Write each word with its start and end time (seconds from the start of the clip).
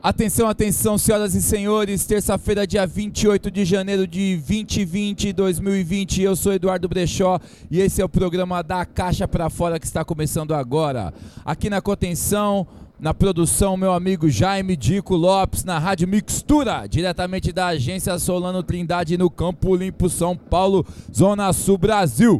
Atenção, 0.00 0.46
atenção, 0.48 0.96
senhoras 0.96 1.34
e 1.34 1.42
senhores. 1.42 2.06
Terça-feira, 2.06 2.64
dia 2.64 2.86
28 2.86 3.50
de 3.50 3.64
janeiro 3.64 4.06
de 4.06 4.36
2020, 4.36 5.32
2020. 5.32 6.22
Eu 6.22 6.36
sou 6.36 6.52
Eduardo 6.52 6.88
Brechó 6.88 7.40
e 7.68 7.80
esse 7.80 8.00
é 8.00 8.04
o 8.04 8.08
programa 8.08 8.62
da 8.62 8.86
Caixa 8.86 9.26
para 9.26 9.50
Fora 9.50 9.76
que 9.76 9.86
está 9.86 10.04
começando 10.04 10.54
agora. 10.54 11.12
Aqui 11.44 11.68
na 11.68 11.80
contenção, 11.80 12.64
na 13.00 13.12
produção, 13.12 13.76
meu 13.76 13.92
amigo 13.92 14.30
Jaime 14.30 14.76
Dico 14.76 15.16
Lopes, 15.16 15.64
na 15.64 15.80
Rádio 15.80 16.06
Mixtura, 16.06 16.86
diretamente 16.86 17.52
da 17.52 17.66
agência 17.66 18.16
Solano 18.20 18.62
Trindade, 18.62 19.18
no 19.18 19.28
Campo 19.28 19.74
Limpo, 19.74 20.08
São 20.08 20.36
Paulo, 20.36 20.86
Zona 21.12 21.52
Sul, 21.52 21.76
Brasil. 21.76 22.38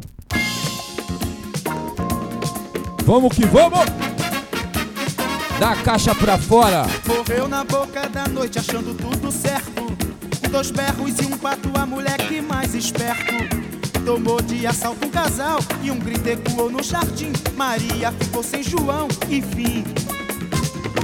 Vamos 3.03 3.35
que 3.35 3.45
vamos! 3.45 3.98
Da 5.59 5.75
caixa 5.75 6.15
pra 6.15 6.37
fora. 6.37 6.85
Morreu 7.05 7.45
na 7.45 7.65
boca 7.65 8.07
da 8.07 8.25
noite 8.29 8.57
achando 8.57 8.95
tudo 8.95 9.29
certo. 9.29 9.89
Dois 10.49 10.71
berros 10.71 11.19
e 11.19 11.25
um 11.25 11.37
pato, 11.37 11.69
a 11.75 11.85
moleque 11.85 12.39
mais 12.39 12.73
esperto. 12.73 13.33
Tomou 14.05 14.41
de 14.41 14.65
assalto 14.65 15.05
um 15.05 15.09
casal 15.09 15.59
e 15.83 15.91
um 15.91 15.99
grito 15.99 16.27
ecoou 16.27 16.71
no 16.71 16.81
jardim. 16.81 17.33
Maria 17.57 18.09
ficou 18.13 18.41
sem 18.41 18.63
João, 18.63 19.09
enfim. 19.29 19.83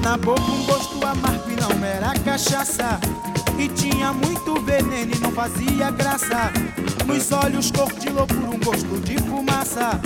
Na 0.01 0.15
boca 0.15 0.41
um 0.41 0.65
gosto 0.65 1.05
amargo 1.05 1.51
e 1.51 1.55
não 1.59 1.85
era 1.85 2.17
cachaça. 2.19 2.97
E 3.59 3.67
tinha 3.67 4.13
muito 4.13 4.61
veneno 4.61 5.11
e 5.13 5.19
não 5.19 5.33
fazia 5.33 5.91
graça. 5.91 6.49
Nos 7.05 7.29
olhos 7.33 7.71
cor 7.71 7.91
de 7.91 8.09
loucura, 8.09 8.51
um 8.51 8.59
gosto 8.59 9.01
de 9.01 9.17
fumaça. 9.17 9.99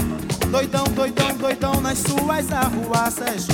Doidão, 0.50 0.86
doidão, 0.86 1.38
doidão 1.38 1.82
nas 1.82 2.00
suas 2.00 2.52
arruaças. 2.52 3.48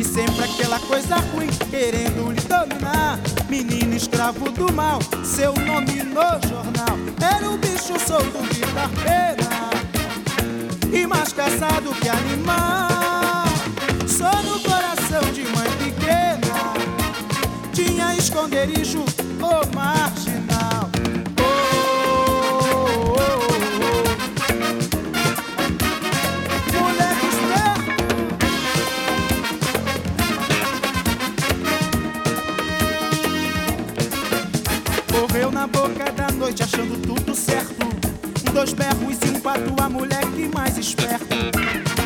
E 0.00 0.04
sempre 0.04 0.42
aquela 0.42 0.80
coisa 0.80 1.16
ruim, 1.16 1.48
querendo 1.70 2.32
lhe 2.32 2.40
dominar. 2.40 3.18
Menino 3.50 3.94
escravo 3.94 4.50
do 4.50 4.72
mal, 4.72 4.98
seu 5.22 5.52
nome 5.52 6.02
no 6.04 6.48
jornal. 6.48 6.96
Era 7.20 7.46
um 7.50 7.58
bicho 7.58 8.00
solto 8.08 8.42
de 8.50 8.60
dar 8.72 8.88
pena. 9.04 9.68
E 10.90 11.06
mais 11.06 11.34
caçado 11.34 11.94
que 11.96 12.08
animal. 12.08 13.44
Só 14.08 14.42
no 14.42 14.58
coração 14.60 15.20
de 15.34 15.42
mãe 15.42 15.70
pequena. 15.76 16.72
Tinha 17.74 18.14
esconderijo, 18.14 19.00
o 19.02 19.76
marginal. 19.76 20.49
Na 35.60 35.66
boca 35.66 36.10
da 36.12 36.30
noite 36.32 36.62
achando 36.62 36.96
tudo 37.06 37.34
certo. 37.34 37.86
Dois 38.50 38.72
berros 38.72 39.18
e 39.26 39.36
um 39.36 39.40
pato, 39.40 39.74
a 39.78 39.90
moleque 39.90 40.50
mais 40.54 40.78
esperto. 40.78 41.36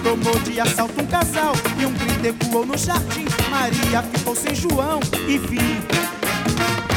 Tomou 0.02 0.36
de 0.40 0.58
assalto 0.58 1.00
um 1.00 1.06
casal 1.06 1.52
e 1.78 1.86
um 1.86 1.92
grito 1.92 2.26
ecoou 2.26 2.66
no 2.66 2.76
jardim. 2.76 3.26
Maria 3.48 4.02
ficou 4.02 4.34
sem 4.34 4.56
João, 4.56 4.98
enfim. 5.28 5.78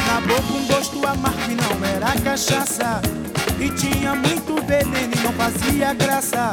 Na 0.08 0.20
boca 0.22 0.52
um 0.52 0.66
gosto 0.66 1.06
amargo 1.06 1.38
e 1.48 1.54
não 1.54 1.86
era 1.86 2.20
cachaça. 2.22 3.00
E 3.60 3.70
tinha 3.70 4.16
muito 4.16 4.60
veneno 4.66 5.14
e 5.14 5.20
não 5.20 5.32
fazia 5.34 5.94
graça. 5.94 6.52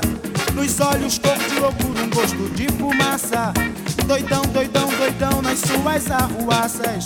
Nos 0.54 0.80
olhos 0.82 1.18
cor 1.18 1.36
de 1.36 1.60
loucura, 1.60 2.04
um 2.04 2.10
gosto 2.12 2.48
de 2.54 2.68
fumaça. 2.74 3.52
Doidão, 4.06 4.44
doidão, 4.54 4.88
doidão 5.00 5.42
nas 5.42 5.58
suas 5.62 6.12
arruaças. 6.12 7.06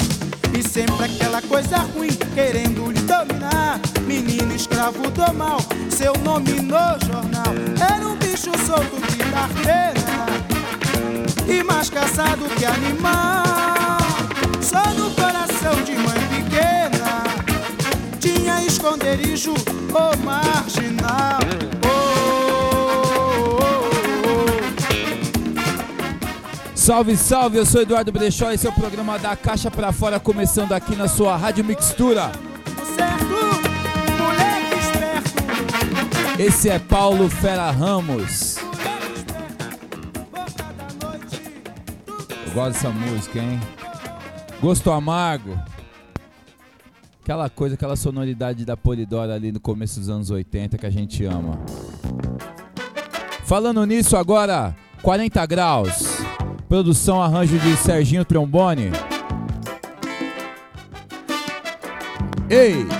E 0.57 0.63
sempre 0.63 1.05
aquela 1.05 1.41
coisa 1.41 1.77
ruim, 1.77 2.09
querendo 2.33 2.91
lhe 2.91 3.01
dominar. 3.01 3.79
Menino 4.05 4.53
escravo 4.55 5.09
do 5.11 5.33
mal, 5.33 5.59
seu 5.89 6.13
nome 6.23 6.53
no 6.61 7.05
jornal. 7.05 7.53
Era 7.79 8.07
um 8.07 8.15
bicho 8.15 8.51
solto 8.65 8.99
de 9.11 9.17
dar 9.31 9.49
pena. 9.63 10.25
E 11.47 11.63
mais 11.63 11.89
caçado 11.89 12.45
que 12.57 12.65
animal. 12.65 13.97
Só 14.61 14.83
no 14.93 15.11
coração 15.11 15.81
de 15.83 15.93
mãe 15.95 16.19
pequena. 16.29 17.23
Tinha 18.19 18.63
esconderijo, 18.63 19.53
o 19.53 20.25
marginal. 20.25 21.39
Salve, 26.89 27.15
salve, 27.15 27.57
eu 27.59 27.67
sou 27.67 27.83
Eduardo 27.83 28.11
Brechó, 28.11 28.51
esse 28.51 28.65
é 28.65 28.69
o 28.71 28.73
programa 28.73 29.19
da 29.19 29.35
Caixa 29.35 29.69
pra 29.69 29.91
Fora, 29.91 30.19
começando 30.19 30.71
aqui 30.71 30.95
na 30.95 31.07
sua 31.07 31.37
Rádio 31.37 31.63
Mixtura. 31.63 32.31
Esse 36.39 36.67
é 36.67 36.79
Paulo 36.79 37.29
Fera 37.29 37.69
Ramos. 37.69 38.57
Eu 42.47 42.53
gosto 42.55 42.73
dessa 42.73 42.89
música, 42.89 43.37
hein? 43.37 43.59
Gosto 44.59 44.89
amargo. 44.89 45.59
Aquela 47.21 47.51
coisa, 47.51 47.75
aquela 47.75 47.95
sonoridade 47.95 48.65
da 48.65 48.75
Polidora 48.75 49.35
ali 49.35 49.51
no 49.51 49.59
começo 49.59 49.99
dos 49.99 50.09
anos 50.09 50.31
80 50.31 50.75
que 50.75 50.87
a 50.87 50.89
gente 50.89 51.23
ama. 51.23 51.59
Falando 53.43 53.85
nisso 53.85 54.17
agora, 54.17 54.75
40 55.03 55.45
graus. 55.45 56.08
Produção 56.69 57.19
arranjo 57.19 57.57
de 57.57 57.75
Serginho 57.77 58.23
Trombone. 58.23 58.91
Ei! 62.47 62.98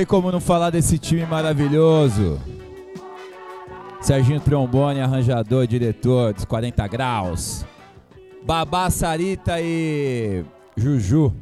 Tem 0.00 0.06
como 0.06 0.32
não 0.32 0.40
falar 0.40 0.70
desse 0.70 0.98
time 0.98 1.26
maravilhoso. 1.26 2.40
Serginho 4.00 4.40
Trombone, 4.40 4.98
arranjador, 4.98 5.66
diretor 5.66 6.32
dos 6.32 6.46
40 6.46 6.88
graus. 6.88 7.66
Babá 8.42 8.88
Sarita 8.88 9.60
e 9.60 10.42
Juju. 10.74 11.34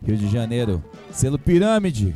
Rio 0.00 0.16
de 0.16 0.28
Janeiro. 0.28 0.80
Selo 1.10 1.40
Pirâmide. 1.40 2.14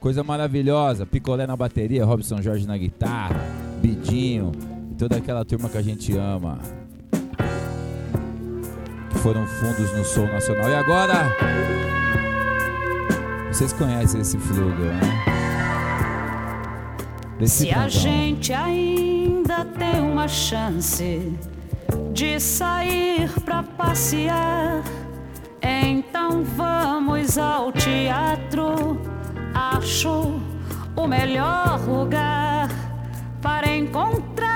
Coisa 0.00 0.24
maravilhosa. 0.24 1.06
Picolé 1.06 1.46
na 1.46 1.56
bateria, 1.56 2.04
Robson 2.04 2.42
Jorge 2.42 2.66
na 2.66 2.76
guitarra, 2.76 3.40
Bidinho 3.80 4.50
e 4.90 4.96
toda 4.96 5.18
aquela 5.18 5.44
turma 5.44 5.68
que 5.68 5.78
a 5.78 5.82
gente 5.82 6.16
ama. 6.16 6.58
Que 9.10 9.18
foram 9.18 9.46
fundos 9.46 9.96
no 9.96 10.04
Soul 10.04 10.26
Nacional. 10.26 10.68
E 10.68 10.74
agora, 10.74 11.36
vocês 13.52 13.72
conhecem 13.72 14.20
esse 14.20 14.38
flugo, 14.38 14.82
né? 14.82 15.00
Desse 17.38 17.64
Se 17.64 17.70
a 17.70 17.74
cantão. 17.74 17.88
gente 17.90 18.52
ainda 18.52 19.64
tem 19.64 20.00
uma 20.00 20.28
chance 20.28 21.32
de 22.12 22.38
sair 22.38 23.30
pra 23.44 23.62
passear, 23.62 24.82
então 25.62 26.44
vamos 26.44 27.38
ao 27.38 27.72
teatro. 27.72 29.00
Acho 29.54 30.40
o 30.96 31.06
melhor 31.06 31.80
lugar 31.88 32.68
para 33.40 33.74
encontrar, 33.74 34.49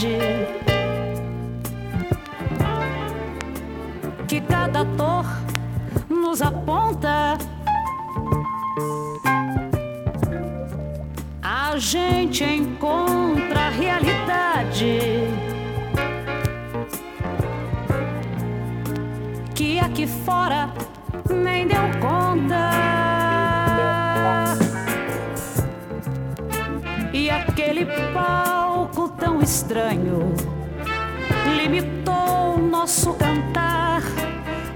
verdade 0.00 0.46
que 4.26 4.40
cada 4.40 4.80
ator 4.80 5.24
nos 6.08 6.40
aponta. 6.40 7.36
A 11.42 11.78
gente 11.78 12.44
encontra 12.44 13.66
a 13.66 13.70
realidade 13.70 14.98
que 19.54 19.78
aqui 19.78 20.06
fora 20.06 20.72
nem 21.28 21.66
deu 21.66 21.82
conta. 22.00 22.70
E 27.12 27.28
aquele 27.28 27.84
palco 28.12 28.49
estranho 29.42 30.34
limitou 31.56 32.58
nosso 32.58 33.14
cantar, 33.14 34.02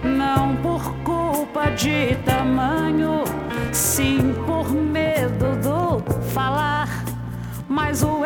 não 0.03 0.57
por 0.57 0.95
culpa 1.05 1.71
de 1.71 2.17
tamanho, 2.25 3.25
sim 3.73 4.35
por 4.47 4.71
medo 4.71 5.57
do 5.57 6.23
falar. 6.33 6.89
Mas 7.69 8.03
o 8.03 8.25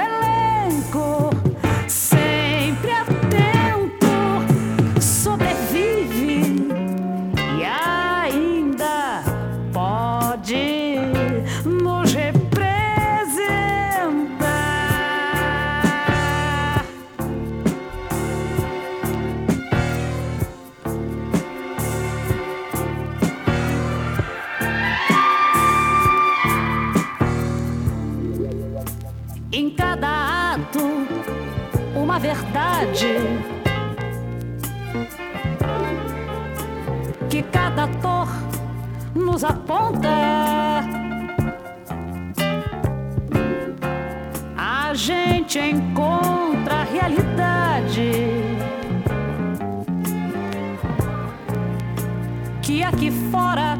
verdade 32.78 33.18
que 37.28 37.42
cada 37.42 37.84
ator 37.84 38.28
nos 39.14 39.44
aponta. 39.44 40.08
A 44.56 44.94
gente 44.94 45.58
encontra 45.58 46.76
a 46.76 46.84
realidade 46.84 48.12
que 52.62 52.82
aqui 52.82 53.10
fora 53.30 53.77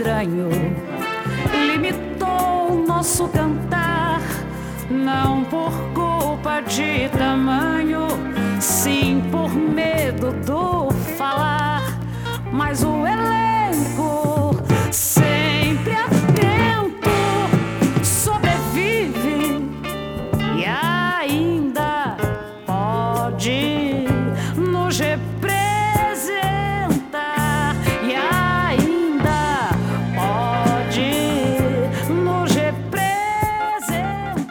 estranho 0.00 0.48
limitou 1.66 2.72
o 2.72 2.86
nosso 2.86 3.28
cantar, 3.28 4.22
não 4.88 5.44
por 5.44 5.70
culpa 5.92 6.62
de 6.62 7.06
tamanho, 7.10 8.06
sim 8.58 9.22
por 9.30 9.54
medo 9.54 10.32
do 10.46 10.90
falar. 11.18 11.82
Mas 12.50 12.82
o 12.82 13.06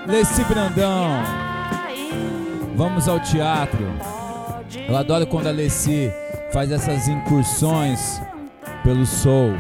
Leci 0.10 0.44
Brandão, 0.46 1.22
vamos 2.76 3.08
ao 3.08 3.20
teatro. 3.20 3.86
Eu 4.88 4.98
adoro 4.98 5.28
quando 5.28 5.46
a 5.46 5.52
Leci 5.52 6.12
faz 6.52 6.72
essas 6.72 7.08
incursões 7.08 8.20
pelo 8.84 9.06
soul 9.06 9.54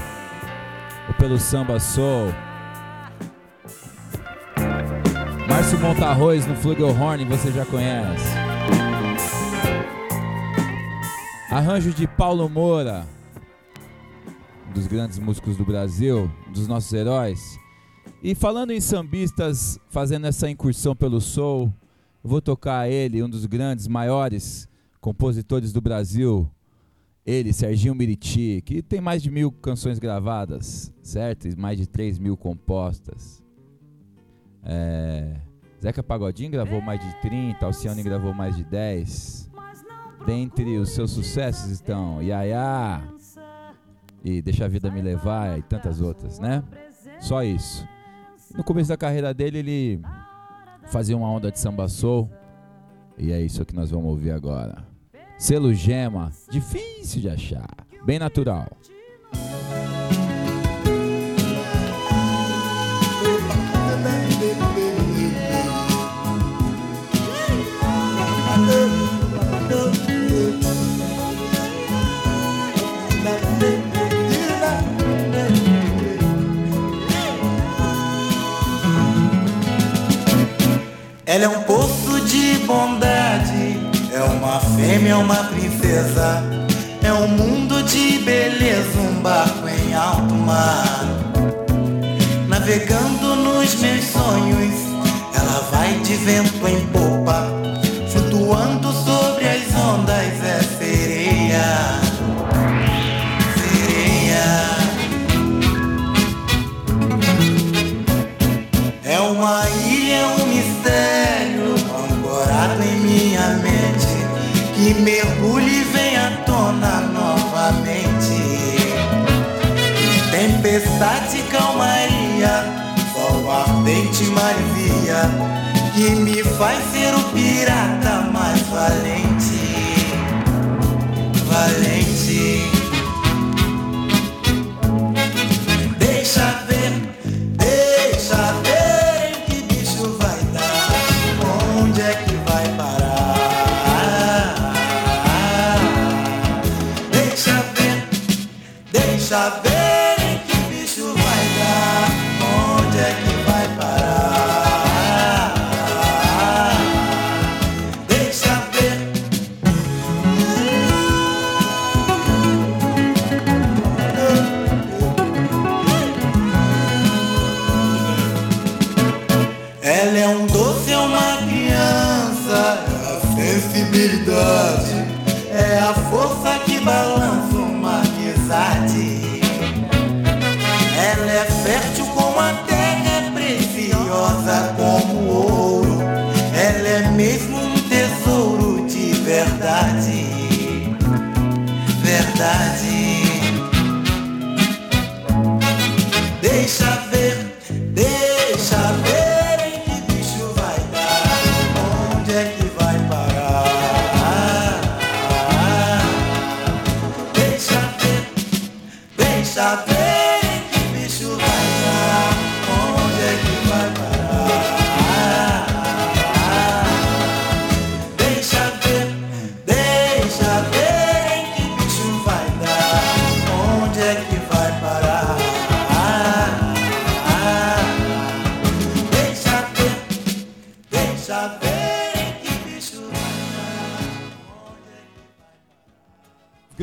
ou 1.08 1.14
pelo 1.20 1.38
samba 1.38 1.80
soul. 1.80 2.34
Márcio 5.48 5.80
Montarroz 5.80 6.48
no 6.48 6.56
Flugelhorn, 6.56 7.26
você 7.26 7.52
já 7.52 7.64
conhece. 7.64 8.34
Arranjo 11.52 11.92
de 11.92 12.08
Paulo 12.08 12.50
Moura, 12.50 13.06
um 14.68 14.74
dos 14.74 14.88
grandes 14.88 15.20
músicos 15.20 15.56
do 15.58 15.64
Brasil, 15.64 16.28
um 16.48 16.52
dos 16.52 16.68
nossos 16.68 16.92
heróis. 16.92 17.60
E 18.22 18.36
falando 18.36 18.72
em 18.72 18.82
sambistas 18.82 19.80
fazendo 19.90 20.28
essa 20.28 20.50
incursão 20.50 20.94
pelo 20.94 21.22
soul, 21.22 21.74
vou 22.22 22.42
tocar 22.42 22.90
ele, 22.90 23.24
um 23.24 23.30
dos 23.30 23.46
grandes, 23.46 23.88
maiores 23.88 24.68
compositores 25.00 25.72
do 25.72 25.80
Brasil, 25.80 26.50
ele, 27.26 27.54
Serginho 27.54 27.96
Miriti, 27.96 28.62
que 28.66 28.82
tem 28.82 29.00
mais 29.00 29.24
de 29.24 29.32
mil 29.32 29.52
canções 29.52 30.00
gravadas, 30.00 30.94
certo? 31.02 31.48
E 31.48 31.56
mais 31.56 31.78
de 31.78 31.88
3 31.88 32.20
mil 32.20 32.36
compostas. 32.36 33.42
É, 34.64 35.38
Zeca 35.82 36.04
Pagodinho 36.04 36.52
gravou 36.52 36.82
mais 36.82 37.00
de 37.00 37.22
30, 37.22 37.66
Alcione 37.66 38.04
gravou 38.04 38.34
mais 38.34 38.56
de 38.58 38.66
10. 38.66 39.50
Dentre 40.26 40.78
os 40.78 40.90
seus 40.90 41.12
sucessos 41.12 41.72
estão 41.72 42.22
Yaya 42.22 43.02
e 44.26 44.42
Deixa 44.42 44.66
a 44.66 44.68
Vida 44.68 44.92
Me 44.92 45.02
Levar 45.02 45.58
e 45.58 45.62
tantas 45.62 46.02
outras, 46.02 46.38
né? 46.38 46.62
Só 47.22 47.42
isso. 47.42 47.88
No 48.56 48.64
começo 48.64 48.90
da 48.90 48.98
carreira 48.98 49.34
dele, 49.34 49.60
ele 49.60 50.02
fazia 50.88 51.16
uma 51.16 51.30
onda 51.30 51.52
de 51.52 51.60
samba 51.60 51.88
soul. 51.88 52.30
E 53.18 53.32
é 53.32 53.42
isso 53.42 53.66
que 53.66 53.76
nós 53.76 53.92
vamos 53.92 54.08
ouvir 54.10 54.32
agora. 54.32 54.86
Selo 55.38 55.74
Gema, 55.74 56.32
difícil 56.50 57.22
de 57.22 57.30
achar, 57.30 57.70
bem 58.06 58.20
natural. 58.20 58.68
Ela 81.30 81.44
é 81.44 81.48
um 81.48 81.62
poço 81.62 82.22
de 82.22 82.58
bondade, 82.66 83.80
é 84.12 84.24
uma 84.24 84.60
fêmea, 84.60 85.16
uma 85.20 85.44
princesa, 85.44 86.44
é 87.04 87.14
um 87.14 87.28
mundo 87.28 87.84
de 87.84 88.18
beleza, 88.18 89.00
um 89.00 89.22
barco 89.22 89.70
em 89.70 89.94
alto 89.94 90.34
mar. 90.34 91.06
Navegando 92.48 93.36
nos 93.36 93.76
meus 93.76 94.06
sonhos, 94.06 94.74
ela 95.36 95.70
vai 95.72 96.00
de 96.00 96.16
vento 96.16 96.68
em 96.68 96.88
popa, 96.88 97.46
flutuando 98.12 98.92
sobre 98.92 99.09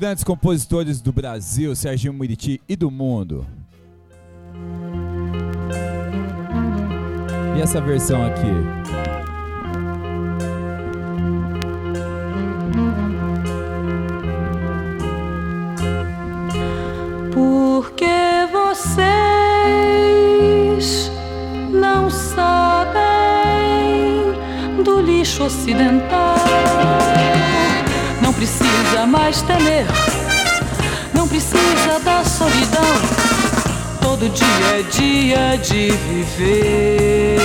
Grandes 0.06 0.22
compositores 0.22 1.00
do 1.00 1.12
Brasil, 1.12 1.74
Serginho 1.74 2.12
Muriti 2.12 2.62
e 2.68 2.76
do 2.76 2.92
mundo. 2.92 3.44
E 7.56 7.60
essa 7.60 7.80
versão 7.80 8.24
aqui? 8.24 8.46
Porque 17.34 18.06
vocês 18.52 19.10
não 21.72 22.08
sabem 22.08 23.02
do 24.84 25.00
lixo 25.00 25.42
ocidental. 25.42 27.15
Precisa 28.36 29.06
mais 29.06 29.40
temer, 29.42 29.86
não 31.14 31.26
precisa 31.26 31.98
da 32.04 32.22
solidão. 32.22 32.84
Todo 34.02 34.28
dia 34.28 34.46
é 34.78 34.82
dia 34.82 35.56
de 35.56 35.90
viver. 35.90 37.40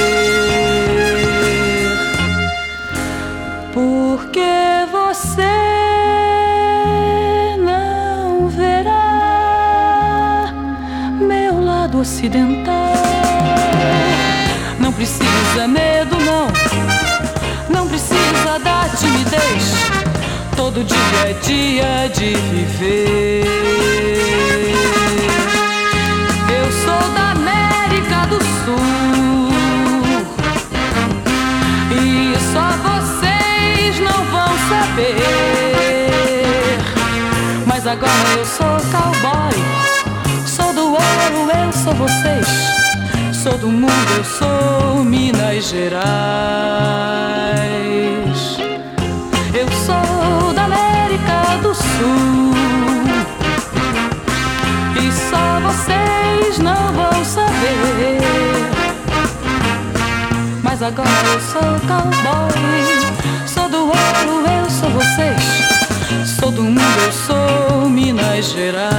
Porque 3.74 4.86
você 4.92 5.48
não 7.58 8.50
verá 8.50 10.54
meu 11.20 11.64
lado 11.64 12.00
ocidental. 12.00 12.96
Não 14.78 14.92
precisa 14.92 15.70
medo, 15.70 16.18
não. 16.20 16.48
Não 17.70 17.88
precisa 17.88 18.60
da 18.62 18.90
timidez 18.90 20.01
todo 20.62 20.84
dia 20.84 21.22
é 21.26 21.34
dia 21.42 22.08
de 22.14 22.36
viver. 22.52 23.46
Eu 26.60 26.68
sou 26.84 27.04
da 27.16 27.32
América 27.32 28.28
do 28.28 28.38
Sul 28.62 29.50
e 31.92 32.38
só 32.54 32.68
vocês 32.88 34.00
não 34.08 34.20
vão 34.26 34.52
saber. 34.70 35.18
Mas 37.66 37.88
agora 37.88 38.30
eu 38.38 38.46
sou 38.46 38.78
cowboy, 38.92 39.58
sou 40.46 40.72
do 40.74 40.92
ouro, 40.92 41.50
eu 41.66 41.72
sou 41.74 41.96
vocês. 41.96 42.48
Sou 43.34 43.58
do 43.58 43.70
mundo, 43.70 44.12
eu 44.16 44.24
sou 44.24 45.04
Minas 45.04 45.66
Gerais. 45.66 47.02
Eu 49.54 49.68
sou 49.86 50.51
e 55.00 55.12
só 55.12 55.60
vocês 55.62 56.60
não 56.60 56.94
vão 56.94 57.26
saber. 57.26 58.20
Mas 60.64 60.82
agora 60.82 61.10
eu 61.34 61.40
sou 61.42 61.62
cowboy. 61.88 62.52
Sou 63.46 63.70
do 63.70 63.86
ouro, 63.86 64.46
eu 64.48 64.70
sou 64.70 64.90
vocês. 64.90 65.44
Sou 66.40 66.52
do 66.52 66.64
mundo, 66.64 67.00
eu 67.06 67.12
sou 67.12 67.90
Minas 67.90 68.46
Gerais. 68.52 68.92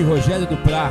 De 0.00 0.06
Rogério 0.06 0.46
do 0.46 0.56
Prá. 0.56 0.90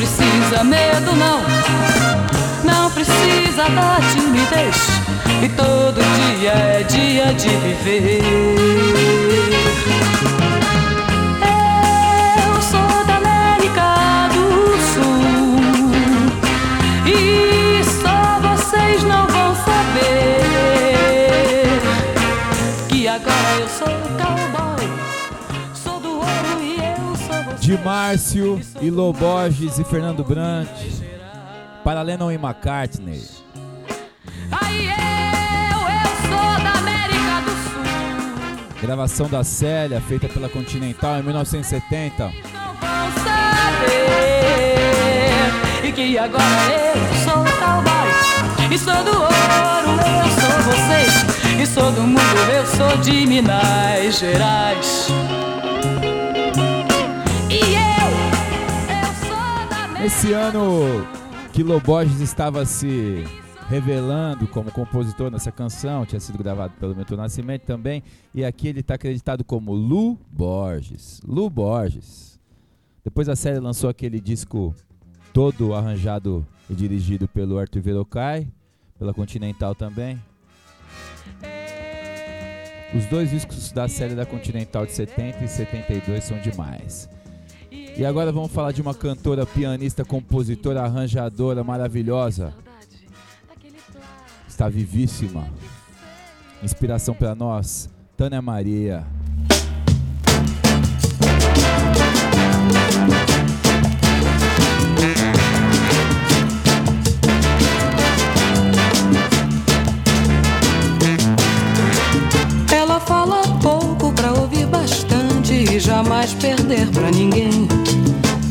Precisa 0.00 0.64
medo, 0.64 1.14
não. 1.14 1.42
Não 2.64 2.90
precisa 2.90 3.68
da 3.68 3.98
E 5.42 5.48
todo 5.56 6.00
dia 6.38 6.52
é 6.52 6.82
dia 6.82 7.32
de 7.32 7.48
viver. 7.48 8.20
Eu 12.36 12.60
sou 12.60 13.04
da 13.06 13.16
América 13.16 14.28
do 14.34 14.76
Sul. 14.92 15.62
E 17.06 17.82
só 17.84 18.38
vocês 18.40 19.02
não 19.04 19.26
vão 19.28 19.54
saber 19.54 20.42
que 22.88 23.08
agora 23.08 23.60
eu 23.60 23.68
sou 23.68 23.88
cowboy, 24.18 24.86
sou 25.74 26.00
do 26.00 26.16
ouro 26.16 26.60
e 26.60 26.76
eu 26.76 27.16
sou 27.16 27.42
você. 27.44 27.66
De 27.66 27.78
Márcio, 27.78 28.60
Ilo 28.82 29.12
Borges 29.14 29.78
e 29.78 29.84
Fernando 29.84 30.22
Brant. 30.22 30.68
Para 31.82 32.02
Lennon 32.02 32.30
e 32.30 32.34
McCartney. 32.34 33.39
Gravação 38.80 39.28
da 39.28 39.44
Célia, 39.44 40.00
feita 40.00 40.26
pela 40.26 40.48
Continental 40.48 41.18
em 41.18 41.22
1970. 41.22 42.24
Não 42.24 42.74
vão 42.74 43.12
saber 43.22 44.00
e 45.86 45.92
que 45.92 46.16
agora 46.16 46.42
eu 46.72 46.94
sou 47.22 47.44
cowboy 47.58 48.08
e 48.72 48.78
sou 48.78 49.04
do 49.04 49.10
ouro, 49.10 50.00
eu 50.16 50.30
sou 50.40 50.62
vocês 50.72 51.12
e 51.60 51.66
sou 51.66 51.92
do 51.92 52.00
mundo, 52.02 52.20
eu 52.54 52.66
sou 52.66 52.96
de 52.98 53.26
Minas 53.26 54.18
Gerais. 54.18 55.08
E 57.50 57.58
eu, 57.58 58.08
eu 58.96 59.08
sou 59.28 59.68
da 59.68 59.84
América 59.84 60.06
Esse 60.06 60.32
ano, 60.32 61.06
Kilo 61.52 61.78
Borges 61.80 62.20
estava 62.20 62.64
se 62.64 63.26
revelando 63.70 64.48
como 64.48 64.72
compositor 64.72 65.30
nessa 65.30 65.52
canção, 65.52 66.04
tinha 66.04 66.18
sido 66.18 66.36
gravado 66.36 66.74
pelo 66.80 66.92
Milton 66.92 67.14
Nascimento 67.14 67.62
também, 67.62 68.02
e 68.34 68.44
aqui 68.44 68.66
ele 68.66 68.80
está 68.80 68.94
acreditado 68.94 69.44
como 69.44 69.72
Lu 69.72 70.18
Borges. 70.28 71.20
Lu 71.24 71.48
Borges. 71.48 72.40
Depois 73.04 73.28
a 73.28 73.36
série 73.36 73.60
lançou 73.60 73.88
aquele 73.88 74.20
disco 74.20 74.74
todo 75.32 75.72
arranjado 75.72 76.44
e 76.68 76.74
dirigido 76.74 77.28
pelo 77.28 77.60
Arthur 77.60 77.80
Verocai, 77.80 78.48
pela 78.98 79.14
Continental 79.14 79.72
também. 79.72 80.20
Os 82.92 83.06
dois 83.06 83.30
discos 83.30 83.70
da 83.70 83.86
série 83.86 84.16
da 84.16 84.26
Continental 84.26 84.84
de 84.84 84.90
70 84.90 85.44
e 85.44 85.48
72 85.48 86.24
são 86.24 86.40
demais. 86.40 87.08
E 87.70 88.04
agora 88.04 88.32
vamos 88.32 88.50
falar 88.50 88.72
de 88.72 88.82
uma 88.82 88.94
cantora, 88.94 89.46
pianista, 89.46 90.04
compositora, 90.04 90.82
arranjadora 90.82 91.62
maravilhosa. 91.62 92.52
Está 94.60 94.68
vivíssima. 94.68 95.48
Inspiração 96.62 97.14
para 97.14 97.34
nós, 97.34 97.88
Tânia 98.14 98.42
Maria. 98.42 99.06
Ela 112.70 113.00
fala 113.00 113.40
pouco 113.62 114.12
pra 114.12 114.34
ouvir 114.34 114.66
bastante 114.66 115.54
e 115.54 115.80
jamais 115.80 116.34
perder 116.34 116.86
pra 116.90 117.10
ninguém. 117.10 117.66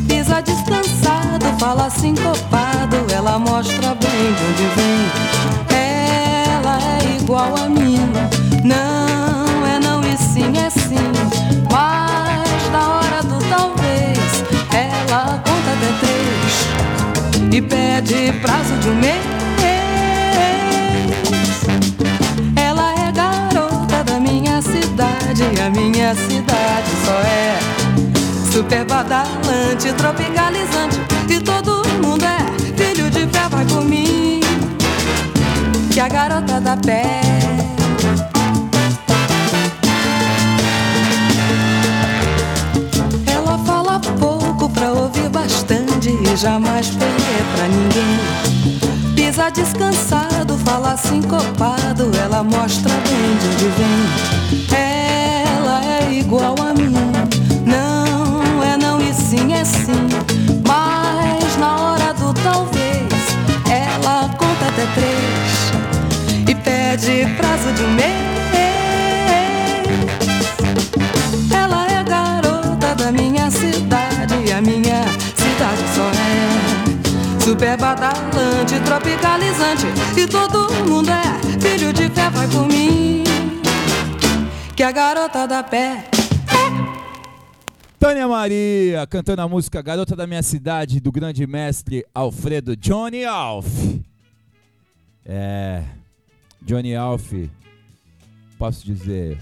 Pisa 0.07 0.41
descansado, 0.41 1.45
fala 1.59 1.87
sincopado, 1.91 2.95
ela 3.13 3.37
mostra 3.37 3.93
bem 3.93 4.33
de 4.33 4.43
onde 4.43 4.75
vem. 4.75 5.68
Igual 7.29 7.55
a 7.57 7.69
mim, 7.69 7.99
não 8.63 9.67
é 9.67 9.77
não 9.77 10.01
e 10.01 10.17
sim 10.17 10.51
é 10.57 10.67
sim. 10.67 10.95
Mas 11.71 12.71
na 12.71 12.95
hora 12.95 13.21
do 13.21 13.37
talvez, 13.47 14.17
ela 14.73 15.37
conta 15.37 15.69
até 15.77 15.91
três 15.99 17.53
e 17.53 17.61
pede 17.61 18.33
prazo 18.41 18.73
de 18.77 18.89
um 18.89 18.95
mês. 18.95 19.23
Ela 22.55 22.93
é 22.93 23.11
garota 23.11 24.03
da 24.03 24.19
minha 24.19 24.59
cidade, 24.63 25.43
a 25.63 25.69
minha 25.69 26.15
cidade 26.15 26.89
só 27.05 27.13
é 27.27 27.59
super 28.51 28.85
badalante, 28.85 29.93
tropicalizante. 29.95 30.99
E 31.29 31.39
todo 31.39 31.87
mundo 32.01 32.25
é 32.25 32.39
filho 32.75 33.07
de 33.11 33.27
fé, 33.27 33.47
vai 33.47 33.65
mim. 33.85 34.08
A 36.01 36.07
garota 36.07 36.61
da 36.61 36.77
pé. 36.77 37.03
Ela 43.27 43.57
fala 43.65 43.99
pouco 43.99 44.69
pra 44.69 44.93
ouvir 44.93 45.27
bastante 45.27 46.09
e 46.09 46.37
jamais 46.37 46.89
perder 46.91 47.43
pra 47.53 47.67
ninguém. 47.67 49.13
Pisa 49.13 49.49
descansado, 49.49 50.57
fala 50.59 50.95
sincopado, 50.95 52.09
ela 52.17 52.43
mostra 52.43 52.93
bem 52.93 53.37
de 53.37 53.47
onde 53.47 53.67
vem. 53.77 53.99
Ela 54.71 55.83
é 55.83 56.13
igual 56.13 56.55
a 56.61 56.73
mim, 56.73 56.93
um 67.81 67.93
mês. 67.93 68.29
Ela 71.53 71.87
é 71.87 72.03
garota 72.03 72.95
da 72.95 73.11
minha 73.11 73.49
cidade, 73.49 74.51
a 74.51 74.61
minha 74.61 75.05
cidade 75.35 75.83
só 75.95 76.09
é 76.09 77.39
super 77.39 77.77
badalante, 77.77 78.79
tropicalizante. 78.85 79.85
E 80.17 80.27
todo 80.27 80.71
mundo 80.85 81.09
é 81.09 81.59
filho 81.59 81.91
de 81.93 82.09
fé, 82.09 82.29
vai 82.29 82.47
por 82.47 82.67
mim. 82.67 83.23
Que 84.75 84.83
a 84.83 84.91
garota 84.91 85.47
da 85.47 85.63
pé. 85.63 86.05
Tânia 87.99 88.27
Maria, 88.29 89.05
cantando 89.07 89.41
a 89.41 89.47
música 89.47 89.81
Garota 89.81 90.15
da 90.15 90.25
Minha 90.25 90.41
Cidade, 90.41 91.01
do 91.01 91.11
grande 91.11 91.45
mestre 91.45 92.05
Alfredo 92.15 92.73
Johnny 92.77 93.25
Alf. 93.25 93.67
É, 95.25 95.83
Johnny 96.61 96.95
Alf, 96.95 97.33
posso 98.59 98.85
dizer, 98.85 99.37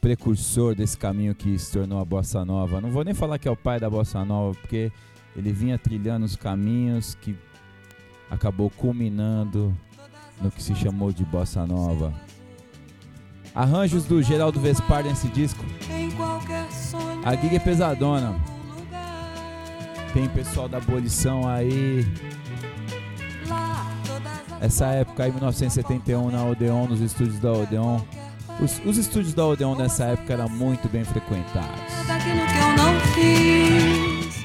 precursor 0.00 0.74
desse 0.74 0.98
caminho 0.98 1.36
que 1.36 1.56
se 1.56 1.72
tornou 1.72 2.00
a 2.00 2.04
Bossa 2.04 2.44
Nova. 2.44 2.80
Não 2.80 2.90
vou 2.90 3.04
nem 3.04 3.14
falar 3.14 3.38
que 3.38 3.46
é 3.46 3.50
o 3.50 3.56
pai 3.56 3.78
da 3.78 3.88
Bossa 3.88 4.24
Nova, 4.24 4.58
porque 4.60 4.90
ele 5.36 5.52
vinha 5.52 5.78
trilhando 5.78 6.26
os 6.26 6.34
caminhos 6.34 7.14
que 7.14 7.36
acabou 8.28 8.68
culminando 8.70 9.72
no 10.40 10.50
que 10.50 10.60
se 10.60 10.74
chamou 10.74 11.12
de 11.12 11.24
bossa 11.24 11.64
nova. 11.66 12.12
Arranjos 13.54 14.04
do 14.04 14.22
Geraldo 14.22 14.60
Vespar 14.60 15.04
nesse 15.04 15.28
disco. 15.28 15.64
A 17.24 17.34
gig 17.36 17.56
é 17.56 17.58
pesadona. 17.58 18.34
Tem 20.12 20.28
pessoal 20.28 20.68
da 20.68 20.78
abolição 20.78 21.48
aí. 21.48 22.04
Essa 24.60 24.86
época 24.86 25.24
aí, 25.24 25.30
1971, 25.30 26.30
na 26.30 26.44
Odeon, 26.44 26.86
nos 26.86 27.00
estúdios 27.00 27.38
da 27.38 27.52
Odeon. 27.52 28.00
Os, 28.60 28.80
os 28.84 28.98
estúdios 28.98 29.34
da 29.34 29.46
Odeon 29.46 29.76
nessa 29.76 30.04
época 30.04 30.32
eram 30.32 30.48
muito 30.48 30.88
bem 30.88 31.04
frequentados. 31.04 31.80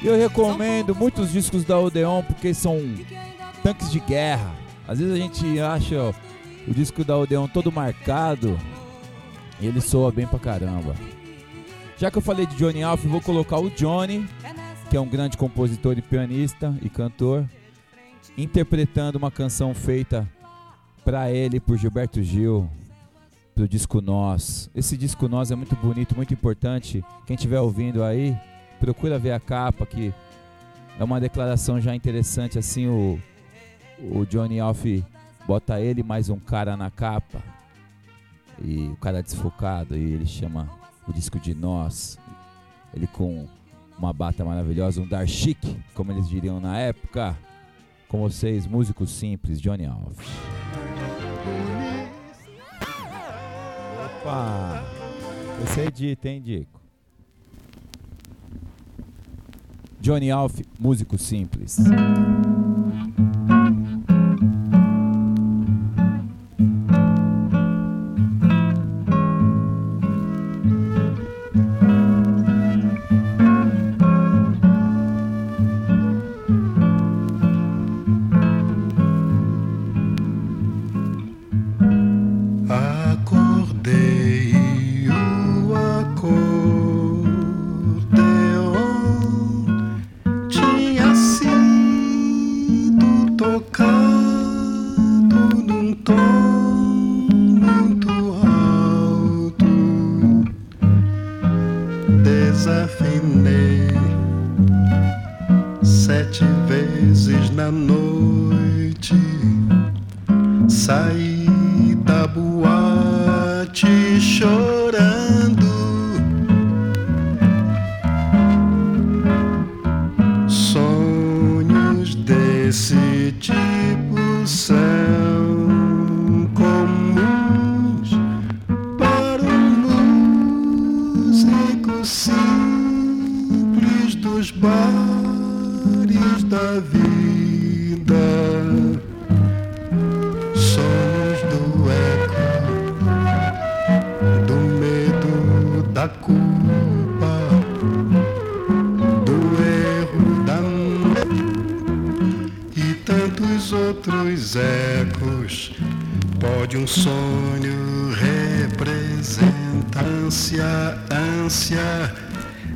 E 0.02 0.06
eu 0.06 0.16
recomendo 0.16 0.94
muitos 0.94 1.32
discos 1.32 1.64
da 1.64 1.78
Odeon 1.78 2.22
porque 2.22 2.54
são 2.54 2.78
tanques 3.62 3.90
de 3.90 3.98
guerra. 3.98 4.54
Às 4.86 5.00
vezes 5.00 5.14
a 5.14 5.16
gente 5.16 5.58
acha 5.58 5.96
ó, 6.00 6.12
o 6.68 6.72
disco 6.72 7.02
da 7.02 7.16
Odeon 7.16 7.48
todo 7.48 7.72
marcado 7.72 8.56
e 9.60 9.66
ele 9.66 9.80
soa 9.80 10.12
bem 10.12 10.26
pra 10.26 10.38
caramba. 10.38 10.94
Já 11.96 12.10
que 12.10 12.18
eu 12.18 12.22
falei 12.22 12.46
de 12.46 12.54
Johnny 12.56 12.82
Alf, 12.82 13.04
vou 13.04 13.20
colocar 13.20 13.58
o 13.58 13.70
Johnny, 13.70 14.28
que 14.90 14.96
é 14.96 15.00
um 15.00 15.08
grande 15.08 15.36
compositor 15.36 15.96
e 15.96 16.02
pianista 16.02 16.76
e 16.82 16.88
cantor, 16.88 17.48
interpretando 18.36 19.16
uma 19.16 19.30
canção 19.30 19.74
feita 19.74 20.28
pra 21.04 21.30
ele 21.30 21.60
por 21.60 21.76
Gilberto 21.76 22.22
Gil, 22.22 22.68
pro 23.54 23.68
disco 23.68 24.00
Nós. 24.00 24.70
Esse 24.74 24.96
disco 24.96 25.28
Nós 25.28 25.50
é 25.50 25.54
muito 25.54 25.76
bonito, 25.76 26.16
muito 26.16 26.34
importante. 26.34 27.04
Quem 27.26 27.34
estiver 27.34 27.60
ouvindo 27.60 28.02
aí, 28.02 28.36
procura 28.80 29.18
ver 29.18 29.32
a 29.32 29.40
capa 29.40 29.86
que 29.86 30.12
é 30.98 31.04
uma 31.04 31.20
declaração 31.20 31.80
já 31.80 31.94
interessante 31.94 32.58
assim 32.58 32.86
o 32.86 33.18
o 33.98 34.26
Johnny 34.26 34.58
Alf 34.58 34.84
bota 35.46 35.80
ele 35.80 36.02
mais 36.02 36.28
um 36.28 36.38
cara 36.38 36.76
na 36.76 36.90
capa 36.90 37.42
e 38.62 38.88
o 38.88 38.96
cara 38.96 39.22
desfocado 39.22 39.96
e 39.96 40.12
ele 40.12 40.26
chama 40.26 40.68
o 41.06 41.12
disco 41.12 41.38
de 41.38 41.54
Nós 41.54 42.18
ele 42.92 43.06
com 43.06 43.46
uma 43.96 44.12
bata 44.12 44.44
maravilhosa 44.44 45.00
um 45.00 45.06
dar 45.06 45.26
chic 45.26 45.58
como 45.94 46.12
eles 46.12 46.28
diriam 46.28 46.60
na 46.60 46.78
época 46.78 47.36
com 48.14 48.20
vocês 48.20 48.64
músicos 48.64 49.10
simples 49.10 49.60
Johnny 49.60 49.86
Alf 49.86 50.16
opa! 54.06 54.84
Você 55.60 55.86
edita 55.86 56.28
hein 56.28 56.40
Dico? 56.40 56.80
Johnny 60.00 60.30
Alf, 60.30 60.60
músico 60.78 61.18
simples. 61.18 61.78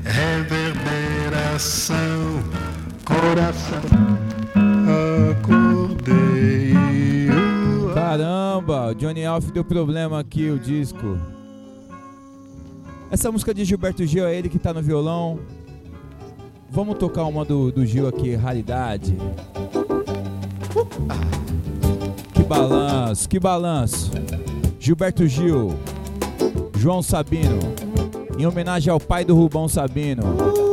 Reverberação, 0.05 1.97
coração. 3.05 3.83
Acordei. 5.33 6.75
Caramba, 7.95 8.95
Johnny 8.95 9.25
Alf 9.25 9.51
deu 9.51 9.65
problema 9.65 10.21
aqui 10.21 10.51
o 10.51 10.59
disco. 10.59 11.19
Essa 13.11 13.33
música 13.33 13.55
de 13.55 13.65
Gilberto 13.65 14.05
Gil 14.05 14.27
é 14.27 14.37
ele 14.37 14.49
que 14.49 14.59
tá 14.59 14.75
no 14.75 14.83
violão. 14.83 15.41
Vamos 16.71 16.99
tocar 16.99 17.25
uma 17.25 17.45
do, 17.45 17.73
do 17.73 17.87
Gil 17.87 18.07
aqui, 18.07 18.35
raridade. 18.35 19.17
Que 22.35 22.43
balanço, 22.43 23.29
que 23.29 23.41
balanço. 23.41 24.11
Gilberto 24.79 25.27
Gil, 25.27 25.75
João 26.77 27.03
Sabino, 27.03 27.59
em 28.39 28.47
homenagem 28.47 28.93
ao 28.93 29.01
pai 29.01 29.25
do 29.25 29.35
Rubão 29.35 29.69
Sabino. 29.69 30.68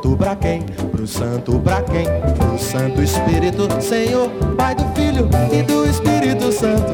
Santo, 0.00 0.16
pra 0.16 0.34
quem? 0.36 0.62
Pro 0.62 1.06
santo, 1.06 1.60
pra 1.60 1.82
quem? 1.82 2.06
Pro 2.34 2.58
santo 2.58 3.02
Espírito, 3.02 3.68
Senhor, 3.82 4.30
Pai 4.56 4.74
do 4.74 4.84
Filho 4.94 5.28
e 5.52 5.62
do 5.62 5.84
Espírito 5.86 6.50
Santo. 6.50 6.92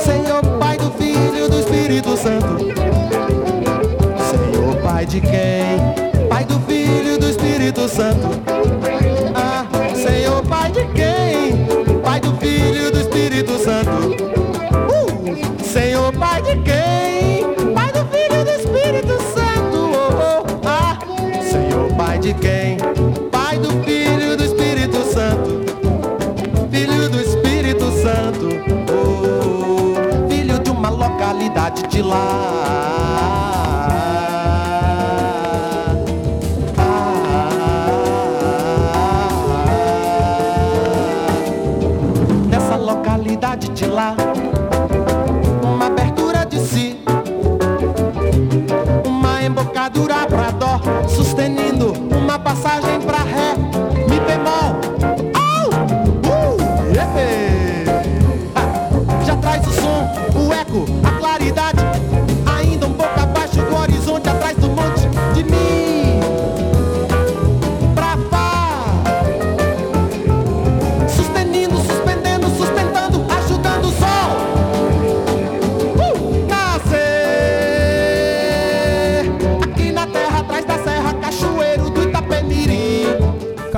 Senhor, 0.00 0.42
Pai 0.58 0.78
do 0.78 0.90
Filho 0.92 1.44
e 1.44 1.48
do 1.48 1.58
Espírito 1.60 2.16
Santo. 2.16 2.58
Senhor, 4.30 4.76
Pai 4.82 5.04
de 5.04 5.20
quem? 5.20 6.28
Pai 6.28 6.44
do 6.44 6.58
Filho 6.60 7.14
e 7.14 7.18
do 7.18 7.28
Espírito 7.28 7.86
Santo. 7.88 8.91
Quem? 22.34 22.76
Pai 23.30 23.58
do 23.58 23.70
Filho 23.84 24.36
do 24.36 24.44
Espírito 24.44 24.98
Santo. 25.12 25.62
Filho 26.70 27.08
do 27.08 27.20
Espírito 27.20 27.84
Santo. 28.02 28.48
Oh, 28.92 30.28
filho 30.28 30.58
de 30.58 30.70
uma 30.70 30.90
localidade 30.90 31.82
de 31.88 32.02
lá. 32.02 32.81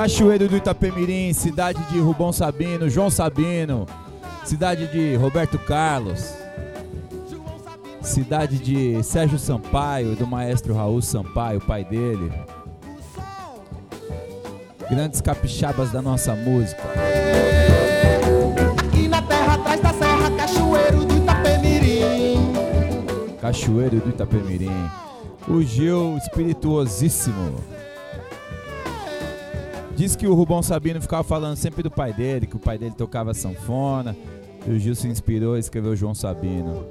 Cachoeiro 0.05 0.47
do 0.47 0.55
Itapemirim, 0.55 1.33
cidade 1.33 1.81
de 1.91 1.99
Rubão 1.99 2.31
Sabino, 2.31 2.87
João 2.87 3.09
Sabino, 3.09 3.87
cidade 4.43 4.85
de 4.91 5.15
Roberto 5.15 5.57
Carlos, 5.57 6.31
cidade 8.03 8.59
de 8.59 9.01
Sérgio 9.01 9.39
Sampaio, 9.39 10.15
do 10.15 10.27
maestro 10.27 10.75
Raul 10.75 11.01
Sampaio, 11.01 11.59
pai 11.59 11.83
dele. 11.83 12.31
Grandes 14.87 15.21
capixabas 15.21 15.91
da 15.91 16.03
nossa 16.03 16.35
música. 16.35 16.83
Aqui 18.77 19.07
na 19.07 19.23
terra, 19.23 19.55
atrás 19.55 19.81
da 19.81 19.91
serra, 19.91 20.29
cachoeiro 20.37 21.03
do 21.03 21.17
Itapemirim. 21.17 22.53
Cachoeiro 23.41 23.99
do 24.01 24.09
Itapemirim. 24.09 24.87
O 25.47 25.63
Gil 25.63 26.15
espirituosíssimo. 26.17 27.55
Diz 29.95 30.13
que 30.13 30.27
o 30.27 30.33
Rubão 30.33 30.61
Sabino 30.61 31.01
ficava 31.01 31.23
falando 31.23 31.55
sempre 31.55 31.81
do 31.81 31.89
pai 31.89 32.11
dele, 32.11 32.45
que 32.45 32.55
o 32.57 32.59
pai 32.59 32.77
dele 32.77 32.93
tocava 32.95 33.33
sanfona. 33.33 34.15
E 34.67 34.71
o 34.71 34.77
Gil 34.77 34.93
se 34.93 35.07
inspirou 35.07 35.55
e 35.55 35.59
escreveu 35.59 35.95
João 35.95 36.13
Sabino. 36.13 36.85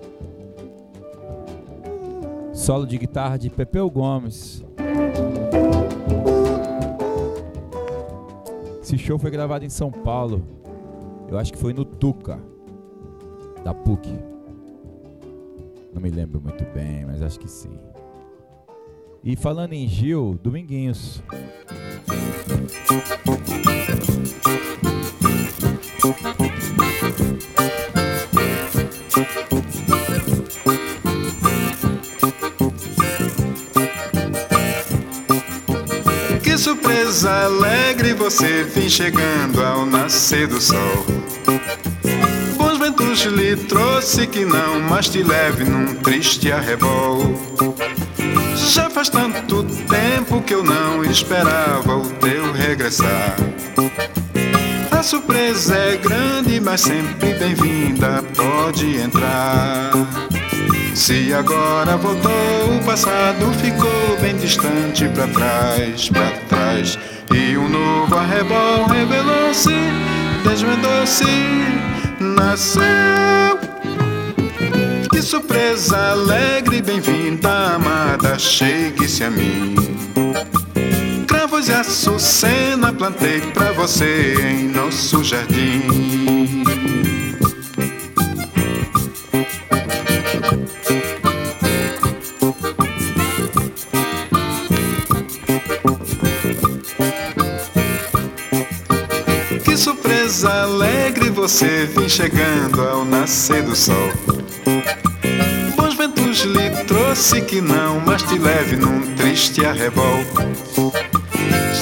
Solo 2.54 2.86
de 2.86 2.96
guitarra 2.96 3.36
de 3.36 3.50
Pepeu 3.50 3.90
Gomes. 3.90 4.64
Esse 8.80 8.96
show 8.96 9.18
foi 9.18 9.30
gravado 9.30 9.66
em 9.66 9.70
São 9.70 9.90
Paulo. 9.90 10.42
Eu 11.28 11.38
acho 11.38 11.52
que 11.52 11.58
foi 11.58 11.74
no 11.74 11.84
Tuca, 11.84 12.38
da 13.62 13.74
PUC. 13.74 14.08
Não 15.92 16.00
me 16.00 16.10
lembro 16.10 16.40
muito 16.40 16.64
bem, 16.72 17.04
mas 17.04 17.20
acho 17.20 17.38
que 17.38 17.48
sim. 17.50 17.78
E 19.26 19.34
falando 19.36 19.72
em 19.72 19.88
Gil, 19.88 20.38
Dominguinhos. 20.42 21.22
Que 36.42 36.58
surpresa 36.58 37.44
alegre 37.44 38.12
você 38.12 38.64
vem 38.64 38.90
chegando 38.90 39.64
ao 39.64 39.86
nascer 39.86 40.46
do 40.46 40.60
sol. 40.60 40.76
Bons 42.58 42.78
ventos 42.78 43.22
lhe 43.22 43.56
trouxe 43.56 44.26
que 44.26 44.44
não 44.44 44.80
mais 44.80 45.08
te 45.08 45.22
leve 45.22 45.64
num 45.64 45.94
triste 45.94 46.52
arrebol. 46.52 47.34
Já 48.56 48.90
faz 48.90 49.08
tanto 49.08 49.62
tempo 49.64 50.42
que 50.42 50.54
eu 50.54 50.62
não 50.62 51.04
esperava 51.04 51.96
o 51.96 52.08
teu 52.14 52.52
regressar. 52.52 53.36
A 54.90 55.02
surpresa 55.02 55.74
é 55.76 55.96
grande, 55.96 56.60
mas 56.60 56.80
sempre 56.80 57.34
bem-vinda, 57.34 58.22
pode 58.36 58.96
entrar. 58.96 59.90
Se 60.94 61.34
agora 61.34 61.96
voltou, 61.96 62.76
o 62.78 62.84
passado 62.84 63.52
ficou 63.60 64.16
bem 64.20 64.36
distante 64.36 65.08
pra 65.08 65.26
trás, 65.26 66.08
pra 66.08 66.30
trás. 66.48 66.98
E 67.34 67.56
um 67.56 67.68
novo 67.68 68.16
arrebol 68.16 68.86
revelou-se, 68.86 69.74
desvendou-se, 70.44 71.24
nasceu. 72.20 73.63
Que 75.14 75.22
surpresa 75.22 76.10
alegre, 76.10 76.82
bem-vinda, 76.82 77.76
amada, 77.76 78.36
chegue-se 78.36 79.22
a 79.22 79.30
mim. 79.30 79.76
Cravos 81.28 81.68
e 81.68 81.72
açucena 81.72 82.92
plantei 82.92 83.40
pra 83.52 83.70
você 83.70 84.34
em 84.40 84.64
nosso 84.70 85.22
jardim. 85.22 85.82
Que 99.64 99.76
surpresa 99.76 100.62
alegre 100.62 101.30
você 101.30 101.86
vem 101.86 102.08
chegando 102.08 102.82
ao 102.82 103.04
nascer 103.04 103.62
do 103.62 103.76
sol. 103.76 104.43
Bons 105.76 105.94
ventos 105.94 106.40
lhe 106.44 106.70
trouxe 106.84 107.40
que 107.42 107.60
não 107.60 108.00
mais 108.00 108.22
te 108.22 108.38
leve 108.38 108.76
num 108.76 109.14
triste 109.14 109.64
arrebol. 109.64 110.20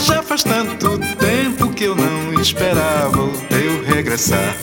Já 0.04 0.22
faz 0.22 0.42
tanto 0.42 0.98
tempo 1.16 1.68
que 1.70 1.84
eu 1.84 1.94
não 1.94 2.40
esperava 2.40 3.22
o 3.22 3.32
teu 3.48 3.84
regressar. 3.84 4.56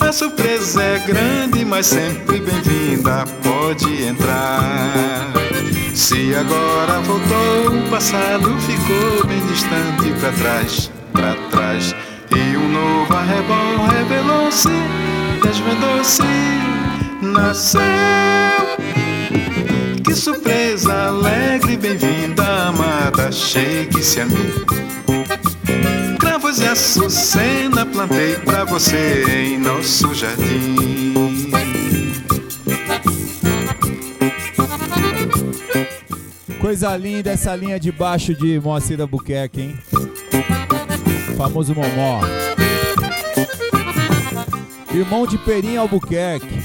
A 0.00 0.12
surpresa 0.12 0.82
é 0.82 0.98
grande, 1.00 1.64
mas 1.64 1.86
sempre 1.86 2.40
bem-vinda, 2.40 3.24
pode 3.42 4.04
entrar. 4.04 5.32
Se 5.94 6.34
agora 6.34 7.00
voltou, 7.00 7.78
o 7.78 7.90
passado 7.90 8.56
ficou 8.60 9.26
bem 9.26 9.40
distante 9.46 10.12
pra 10.20 10.32
trás, 10.32 10.90
pra 11.12 11.34
trás. 11.50 11.94
E 12.34 12.56
um 12.56 12.68
novo 12.68 13.14
arrebol 13.14 13.86
revelou-se, 13.88 14.68
desvendou-se, 15.42 16.22
nasceu. 17.20 17.80
Que 20.04 20.14
surpresa 20.14 21.08
alegre, 21.08 21.76
bem-vinda, 21.76 22.68
amada, 22.68 23.30
chegue-se 23.32 24.20
a 24.20 24.26
mim. 24.26 24.52
Cravos 26.18 26.60
e 26.60 26.66
açucena 26.66 27.84
plantei 27.84 28.34
pra 28.36 28.64
você 28.64 29.24
em 29.28 29.58
nosso 29.58 30.14
jardim. 30.14 31.50
Coisa 36.60 36.96
linda 36.96 37.30
essa 37.30 37.54
linha 37.56 37.78
de 37.78 37.90
baixo 37.90 38.34
de 38.34 38.58
Moacir 38.60 39.00
Albuquerque, 39.00 39.60
hein? 39.60 39.78
Famoso 41.36 41.74
Momó. 41.74 42.20
Irmão 44.94 45.26
de 45.26 45.38
Perim 45.38 45.76
Albuquerque. 45.76 46.62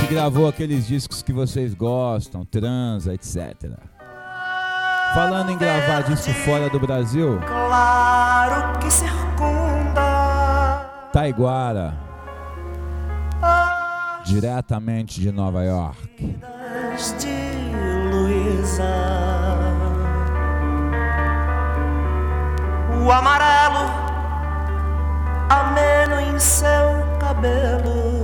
que 0.00 0.06
gravou 0.14 0.48
aqueles 0.48 0.86
discos 0.86 1.22
que 1.22 1.32
vocês 1.32 1.74
gostam, 1.74 2.44
transa, 2.44 3.14
etc. 3.14 3.72
Falando 5.14 5.50
em 5.50 5.56
gravar 5.58 6.02
disco 6.02 6.30
fora 6.32 6.68
do 6.68 6.78
Brasil, 6.80 7.38
Claro 7.46 8.78
que 8.80 8.90
circunda 8.90 10.84
Taiguara, 11.12 11.96
diretamente 14.24 15.20
de 15.20 15.32
Nova 15.32 15.64
York. 15.64 16.38
de 17.18 18.10
Luísa. 18.10 18.84
O 23.04 23.12
amarelo 23.12 24.05
ameno 25.48 26.20
em 26.20 26.38
seu 26.38 27.06
cabelo. 27.20 28.16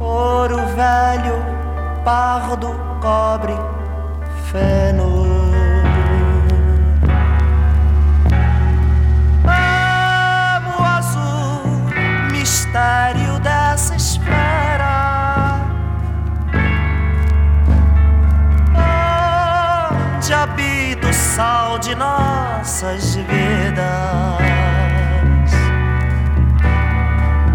Ouro 0.00 0.56
velho, 0.76 1.36
pardo, 2.04 2.74
cobre, 3.00 3.56
feno. 4.50 5.24
Amo 9.46 10.84
azul, 10.84 11.62
mistério 12.30 13.38
dessa 13.40 13.94
esfera. 13.94 14.83
Onde 20.24 20.32
habita 20.32 21.06
o 21.06 21.12
sal 21.12 21.78
de 21.78 21.94
nossas 21.94 23.14
vidas. 23.14 23.84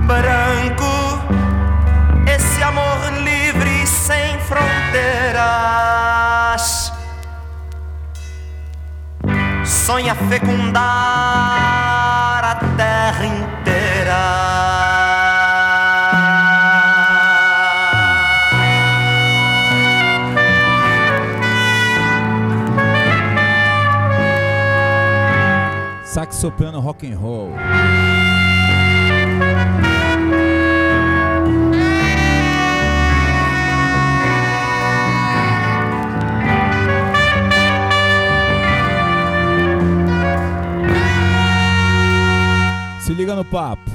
Branco, 0.05 0.85
esse 2.31 2.61
amor 2.61 3.11
livre 3.23 3.87
sem 3.87 4.37
fronteiras. 4.41 4.93
Sonha 9.65 10.13
fecundar 10.13 10.83
a 12.43 12.53
terra 12.77 13.25
inteira. 13.25 13.58
Sax 26.19 26.35
soprano 26.35 26.81
rock 26.81 27.03
and 27.03 27.15
roll. 27.15 27.53
Se 42.99 43.13
liga 43.13 43.33
no 43.33 43.45
papo. 43.45 43.88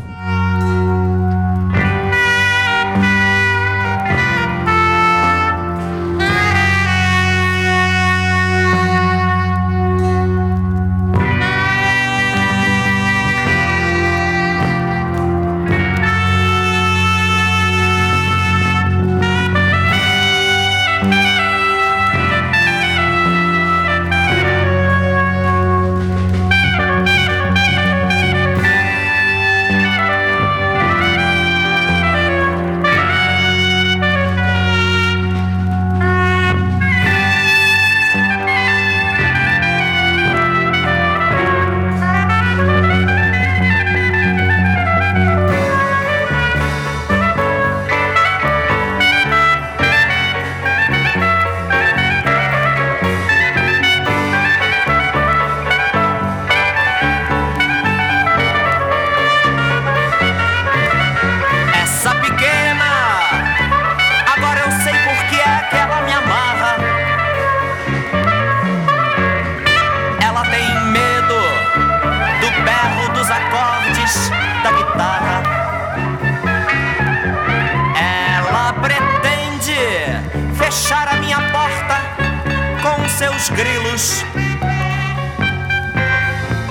Seus 83.44 83.48
grilos. 83.50 84.24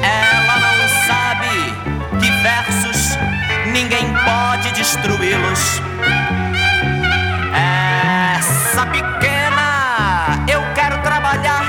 Ela 0.02 0.58
não 0.58 0.90
sabe 1.08 1.50
que 2.20 2.32
versos 2.42 3.18
ninguém 3.72 4.14
pode 4.26 4.72
destruí-los. 4.72 5.82
Essa 7.54 8.86
pequena 8.88 10.46
eu 10.48 10.62
quero 10.74 10.98
trabalhar 11.00 11.64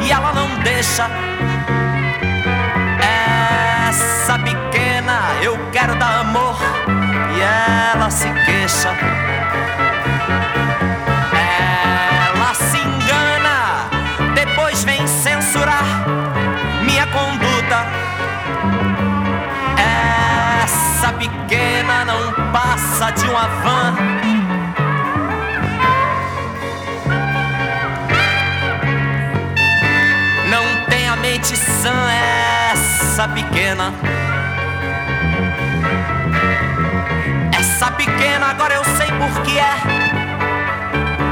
e 0.00 0.10
ela 0.10 0.32
não 0.32 0.48
deixa. 0.62 1.10
Essa 3.88 4.38
pequena 4.38 5.20
eu 5.42 5.58
quero 5.70 5.94
dar 5.96 6.20
amor 6.20 6.56
e 7.36 7.40
ela 7.40 8.10
se 8.10 8.28
queixa. 8.46 9.11
Pequena 21.52 22.06
não 22.06 22.32
passa 22.50 23.10
de 23.10 23.28
uma 23.28 23.46
van. 23.46 23.94
Não 30.48 30.86
tem 30.88 31.06
a 31.10 31.16
mente 31.16 31.54
sã 31.54 31.92
essa 32.72 33.28
pequena. 33.28 33.92
Essa 37.60 37.90
pequena 37.90 38.46
agora 38.46 38.72
eu 38.72 38.84
sei 38.96 39.08
por 39.08 39.42
que 39.42 39.58
é 39.58 39.74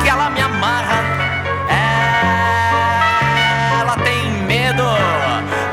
que 0.02 0.08
ela 0.10 0.28
me 0.28 0.42
amarra. 0.42 1.02
Ela 3.80 3.96
tem 4.04 4.30
medo 4.42 4.84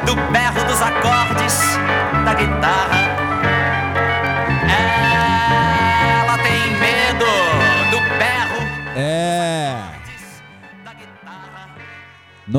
do 0.05 0.15
berro 0.31 0.63
dos 0.63 0.81
acordes 0.81 1.77
da 2.23 2.33
guitarra. 2.33 2.76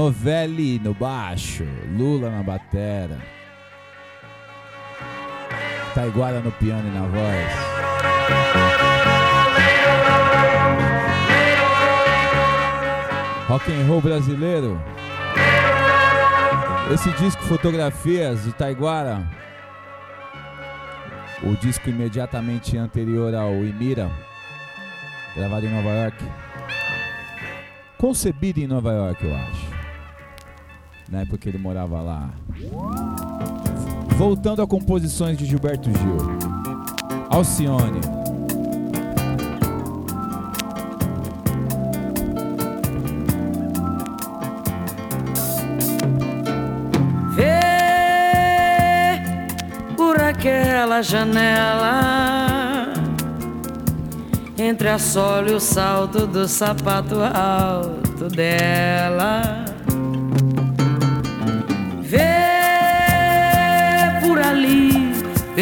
Novelli 0.09 0.79
no 0.79 0.95
baixo, 0.95 1.67
Lula 1.95 2.31
na 2.31 2.43
batera, 2.43 3.19
Taiguara 5.95 6.41
no 6.41 6.51
piano 6.51 6.89
e 6.89 6.91
na 6.91 7.03
voz. 7.03 7.53
Rock 13.49 13.71
and 13.71 13.87
roll 13.87 14.01
brasileiro. 14.01 14.81
Esse 16.91 17.13
disco 17.23 17.43
Fotografias 17.43 18.45
de 18.45 18.55
Taiguara, 18.55 19.29
o 21.43 21.55
disco 21.57 21.91
imediatamente 21.91 22.79
anterior 22.79 23.35
ao 23.35 23.57
Imira, 23.57 24.11
gravado 25.37 25.67
em 25.67 25.71
Nova 25.71 25.91
York, 25.91 26.25
concebido 27.99 28.61
em 28.61 28.67
Nova 28.67 28.91
York, 28.95 29.23
eu 29.23 29.37
acho. 29.37 29.68
Na 31.11 31.21
época 31.21 31.39
que 31.39 31.49
ele 31.49 31.59
morava 31.59 32.03
lá. 32.03 32.31
Voltando 34.17 34.61
a 34.61 34.67
composições 34.67 35.39
de 35.39 35.47
Gilberto 35.47 35.89
Gil. 35.91 36.39
Alcione. 37.31 38.01
Vê 47.31 47.61
por 49.97 50.21
aquela 50.21 51.01
janela 51.01 52.93
entre 54.59 54.89
a 54.89 54.99
sola 54.99 55.51
e 55.51 55.55
o 55.55 55.61
salto 55.61 56.27
do 56.27 56.47
sapato 56.49 57.17
alto 57.23 58.29
dela. 58.29 59.68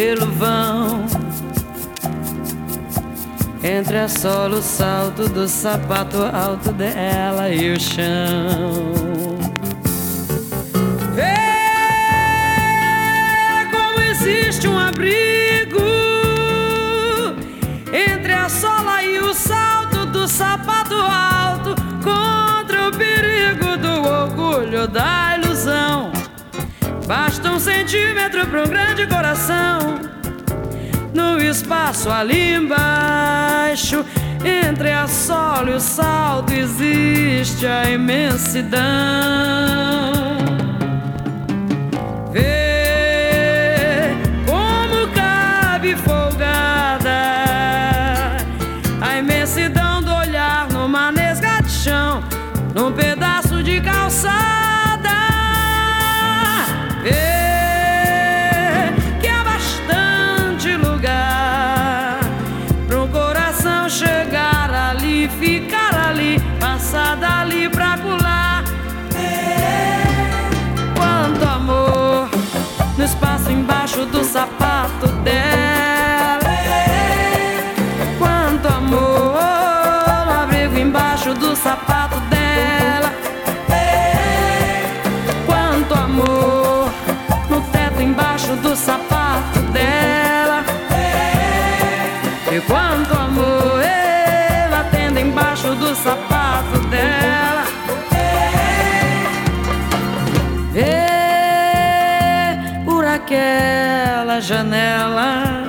Pelo 0.07 0.27
vão 0.27 1.05
entre 3.61 3.99
a 3.99 4.09
sola, 4.09 4.59
o 4.59 4.63
salto 4.63 5.29
do 5.29 5.49
sapato 5.49 6.19
alto 6.23 6.71
dela 6.71 7.51
e 7.51 7.73
o 7.73 7.81
chão. 7.81 9.37
Vê 11.13 11.35
como 13.73 14.01
existe 14.01 14.69
um 14.69 14.79
abrigo 14.79 15.81
entre 17.93 18.33
a 18.33 18.49
sola 18.49 19.03
e 19.03 19.19
o 19.19 19.35
salto 19.35 20.07
do 20.07 20.29
sapato 20.29 20.76
Basta 27.07 27.53
um 27.53 27.61
centímetro 27.61 28.45
para 28.49 28.65
um 28.65 28.67
grande 28.67 29.07
coração. 29.07 30.01
No 31.15 31.41
espaço 31.41 32.11
ali 32.11 32.55
embaixo, 32.55 34.05
entre 34.45 34.91
a 34.91 35.07
sola 35.07 35.71
e 35.71 35.75
o 35.75 35.81
salto, 35.81 36.53
existe 36.53 37.65
a 37.65 37.89
imensidão. 37.89 38.77
Sapato 81.57 82.21
dela. 82.31 83.13
Quanto 85.47 85.95
amor 85.95 86.91
no 87.51 87.61
teto 87.73 88.03
embaixo 88.03 88.55
do 88.57 88.77
sapato 88.77 89.61
dela. 89.73 90.65
E 92.53 92.61
quanto 92.61 93.13
amor 93.15 93.81
batendo 94.71 95.19
embaixo 95.19 95.75
do 95.75 95.95
sapato 95.95 96.79
dela. 96.91 97.65
Vê 100.73 100.97
por 102.85 103.05
aquela 103.05 104.41
janela 104.41 105.67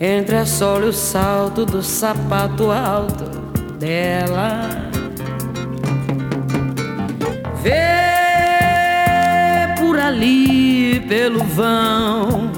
entre 0.00 0.36
a 0.36 0.44
sola 0.44 0.86
e 0.86 0.88
o 0.88 0.92
salto 0.92 1.64
do 1.64 1.82
sapato 1.82 2.70
alto 2.70 3.13
dela. 3.84 4.60
Vê 7.62 7.74
por 9.78 9.98
ali 9.98 11.00
pelo 11.00 11.44
vão 11.44 12.50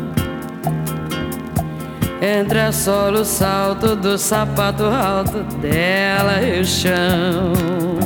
entre 2.23 2.61
a 2.61 2.73
sola 2.73 3.19
e 3.19 3.21
o 3.23 3.25
salto 3.25 3.97
do 3.97 4.17
sapato 4.17 4.85
alto 4.85 5.43
dela 5.61 6.41
e 6.43 6.61
o 6.61 6.65
chão. 6.65 8.06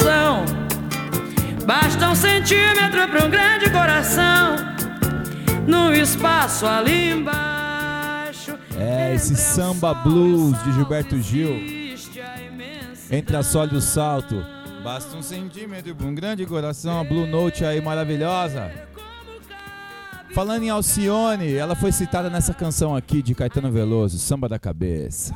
Ilusão. 0.00 0.44
Basta 1.66 2.08
um 2.08 2.14
centímetro 2.14 3.06
para 3.08 3.26
um 3.26 3.30
grande 3.30 3.70
coração 3.70 4.56
no 5.66 5.94
espaço 5.94 6.66
ali 6.66 7.12
embaixo. 7.12 8.58
É, 8.76 9.14
esse 9.14 9.36
samba 9.36 9.94
blues 9.94 10.60
de 10.64 10.72
Gilberto 10.72 11.20
Gil. 11.20 11.54
Entre 13.10 13.36
a 13.36 13.42
sola 13.42 13.70
e 13.72 13.76
o 13.76 13.80
salto. 13.80 14.44
Basta 14.82 15.16
um 15.16 15.22
centímetro 15.22 15.94
para 15.94 16.06
um 16.06 16.14
grande 16.14 16.46
coração. 16.46 17.00
A 17.00 17.04
Blue 17.04 17.26
Note 17.26 17.64
aí 17.64 17.80
maravilhosa. 17.80 18.70
Falando 20.32 20.62
em 20.62 20.70
Alcione, 20.70 21.54
ela 21.54 21.74
foi 21.74 21.90
citada 21.90 22.30
nessa 22.30 22.54
canção 22.54 22.94
aqui 22.94 23.20
de 23.20 23.34
Caetano 23.34 23.70
Veloso, 23.70 24.16
Samba 24.16 24.48
da 24.48 24.60
Cabeça. 24.60 25.34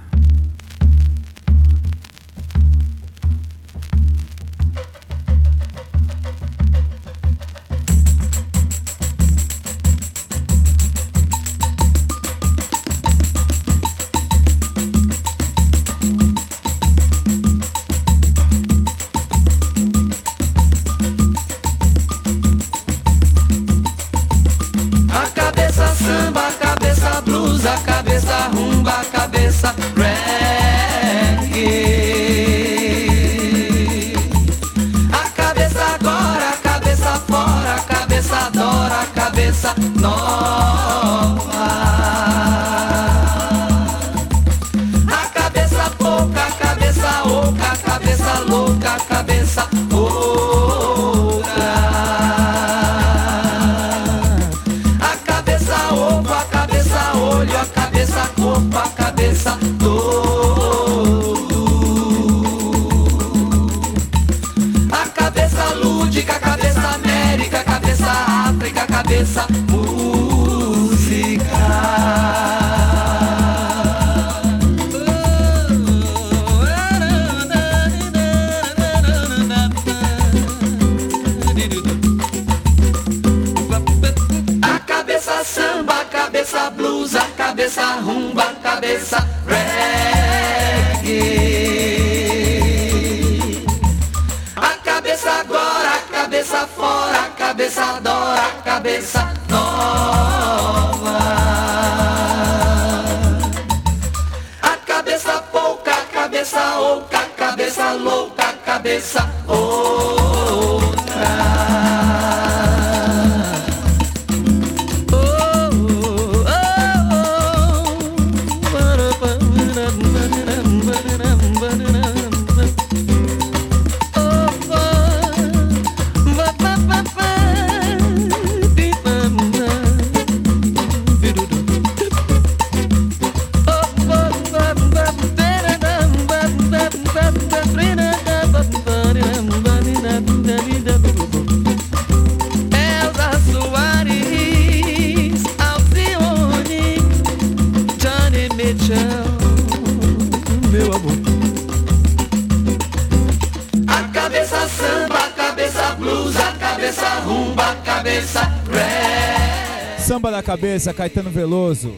cabeça, 160.54 160.94
Caetano 160.94 161.30
Veloso. 161.30 161.92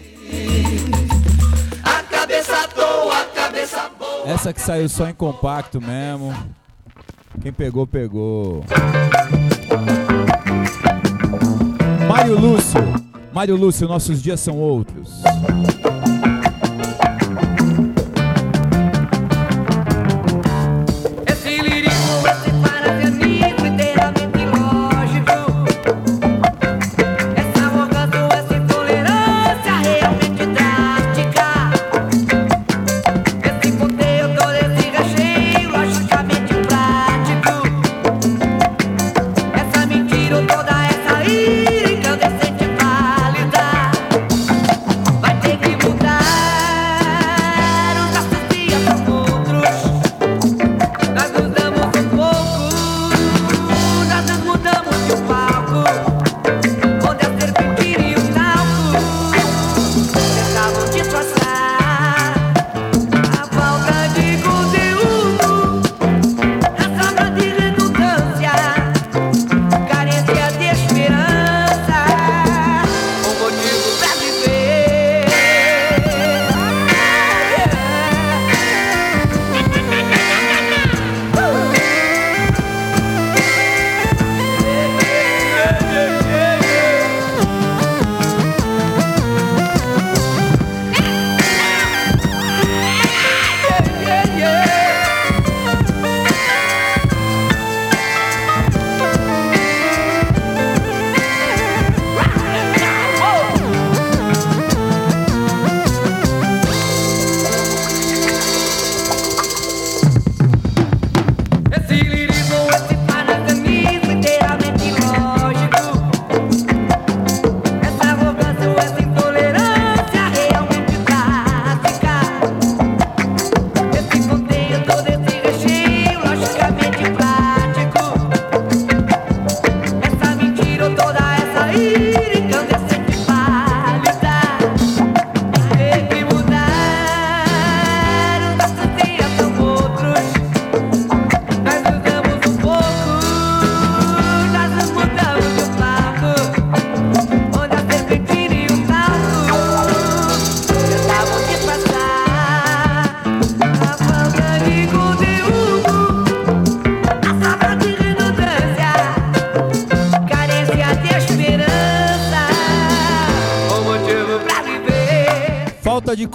A 1.82 2.02
cabeça 2.04 2.66
boa, 2.74 3.20
a 3.20 3.24
cabeça 3.26 3.90
boa. 3.98 4.22
Essa 4.26 4.50
que 4.50 4.62
saiu 4.62 4.88
só 4.88 5.06
em 5.06 5.12
compacto 5.12 5.78
mesmo. 5.78 6.34
Quem 7.42 7.52
pegou, 7.52 7.86
pegou. 7.86 8.64
Mário 12.08 12.40
Lúcio. 12.40 12.80
Mário 13.30 13.56
Lúcio, 13.56 13.86
nossos 13.86 14.22
dias 14.22 14.40
são 14.40 14.56
outros. 14.56 15.22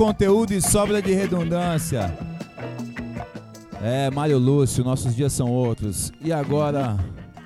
conteúdo 0.02 0.52
e 0.52 0.60
sobra 0.60 1.00
de 1.00 1.14
redundância. 1.14 2.12
É, 3.80 4.10
Mário 4.10 4.40
Lúcio, 4.40 4.84
nossos 4.84 5.16
dias 5.16 5.32
são 5.32 5.48
outros. 5.48 6.12
E 6.20 6.34
agora, 6.34 6.98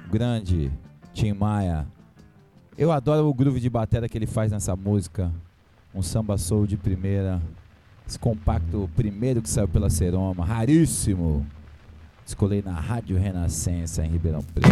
grande 0.09 0.71
Tim 1.13 1.33
Maia. 1.33 1.85
Eu 2.77 2.93
adoro 2.93 3.27
o 3.27 3.33
groove 3.33 3.59
de 3.59 3.69
batera 3.69 4.07
que 4.07 4.17
ele 4.17 4.25
faz 4.25 4.53
nessa 4.53 4.73
música. 4.73 5.33
Um 5.93 6.01
samba 6.01 6.37
soul 6.37 6.65
de 6.65 6.77
primeira. 6.77 7.41
Esse 8.07 8.17
compacto 8.17 8.89
primeiro 8.95 9.41
que 9.41 9.49
saiu 9.49 9.67
pela 9.67 9.89
Seroma, 9.89 10.45
raríssimo. 10.45 11.45
Escolhi 12.25 12.61
na 12.61 12.79
Rádio 12.79 13.17
Renascença 13.17 14.05
em 14.05 14.11
Ribeirão 14.11 14.41
Preto. 14.41 14.69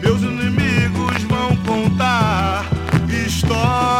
Meus 0.00 0.22
inimigos 0.22 1.22
vão 1.24 1.54
contar 1.66 2.64
histórias 3.14 3.99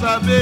saber. 0.00 0.39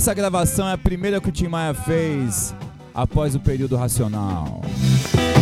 Essa 0.00 0.14
gravação 0.14 0.66
é 0.66 0.72
a 0.72 0.78
primeira 0.78 1.20
que 1.20 1.28
o 1.28 1.30
Tim 1.30 1.48
Maia 1.48 1.74
fez 1.74 2.54
após 2.94 3.34
o 3.34 3.38
período 3.38 3.76
racional. 3.76 4.62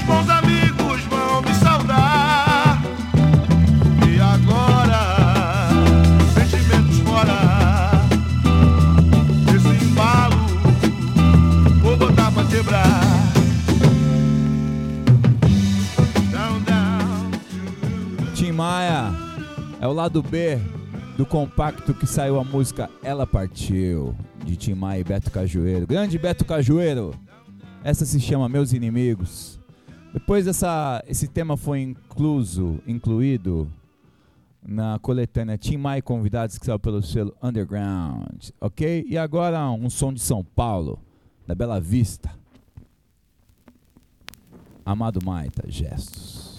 Bons 0.04 0.28
amigos 0.28 1.04
vão 1.04 1.42
me 1.42 1.54
saudar. 1.54 2.82
E 4.04 4.18
agora, 4.18 5.68
sentimentos 6.34 6.98
fora. 6.98 8.02
Esse 9.54 9.84
embalo, 9.84 10.48
vou 11.80 11.96
botar 11.96 12.32
pra 12.32 12.44
quebrar. 12.46 13.00
Down, 16.32 16.61
down. 16.62 17.30
Tim 18.34 18.50
Maia 18.50 19.12
é 19.80 19.86
o 19.86 19.92
lado 19.92 20.20
B 20.20 20.59
do 21.16 21.24
compacto 21.24 21.94
que 21.94 22.09
saiu 22.09 22.40
a 22.40 22.44
música 22.44 22.90
Ela 23.04 23.24
Partiu, 23.24 24.16
de 24.49 24.57
Tim 24.57 24.74
Maia 24.74 25.01
e 25.01 25.05
Beto 25.05 25.30
Cajueiro. 25.30 25.86
Grande 25.86 26.18
Beto 26.18 26.44
Cajueiro! 26.44 27.14
Essa 27.84 28.07
se 28.07 28.18
chama 28.18 28.49
Meus 28.49 28.72
Inimigos. 28.72 29.61
Depois 30.12 30.46
essa, 30.46 31.05
esse 31.07 31.28
tema 31.28 31.55
foi 31.55 31.82
incluso, 31.82 32.80
incluído 32.86 33.70
na 34.66 34.99
coletânea 35.01 35.59
Tim 35.59 35.76
Maia 35.76 36.01
Convidados 36.01 36.59
que 36.59 36.64
saiu 36.64 36.78
pelo 36.78 37.03
selo 37.03 37.36
Underground, 37.42 38.49
ok? 38.59 39.05
E 39.07 39.18
agora 39.18 39.70
um 39.70 39.90
som 39.90 40.12
de 40.12 40.20
São 40.20 40.42
Paulo, 40.42 40.99
da 41.46 41.55
Bela 41.55 41.78
Vista. 41.78 42.30
Amado 44.84 45.20
Maita, 45.22 45.70
gestos. 45.70 46.59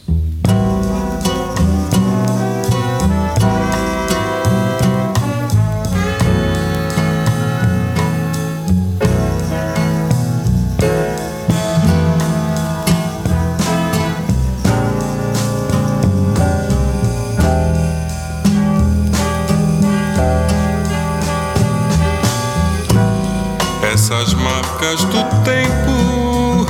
Marcas 24.79 25.03
do 25.03 25.23
tempo 25.43 26.65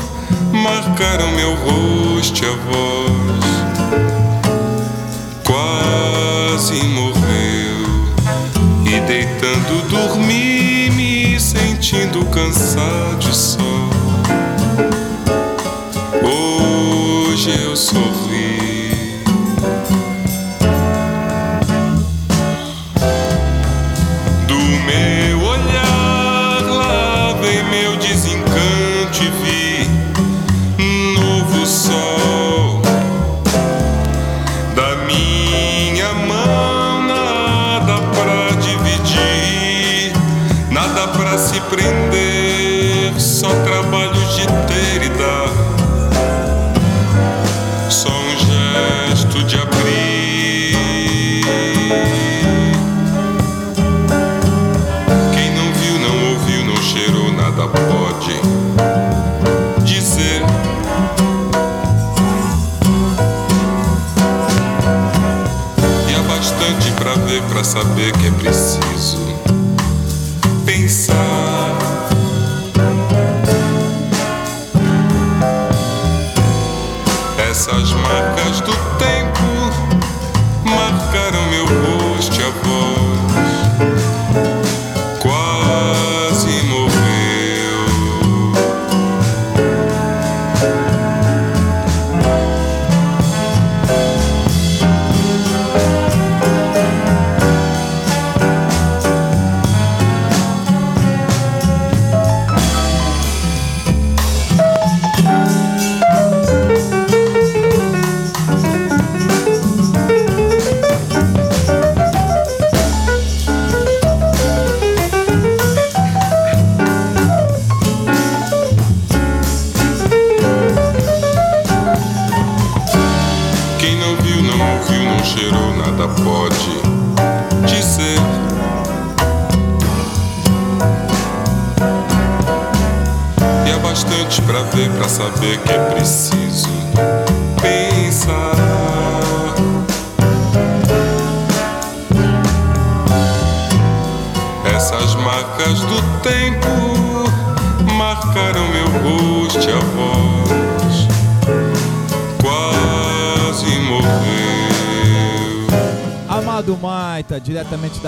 marcaram 0.52 1.32
meu 1.34 1.54
rosto 1.54 2.44
e 2.44 2.48
a 2.48 2.56
voz. 2.56 3.46
Quase 5.46 6.84
morreu 6.88 7.86
e 8.84 9.00
deitando 9.02 9.88
dormi, 9.90 10.90
me 10.90 11.40
sentindo 11.40 12.26
cansado 12.26 13.32
só. 13.32 13.60
Hoje 16.24 17.52
eu 17.64 17.76
sorri. 17.76 18.59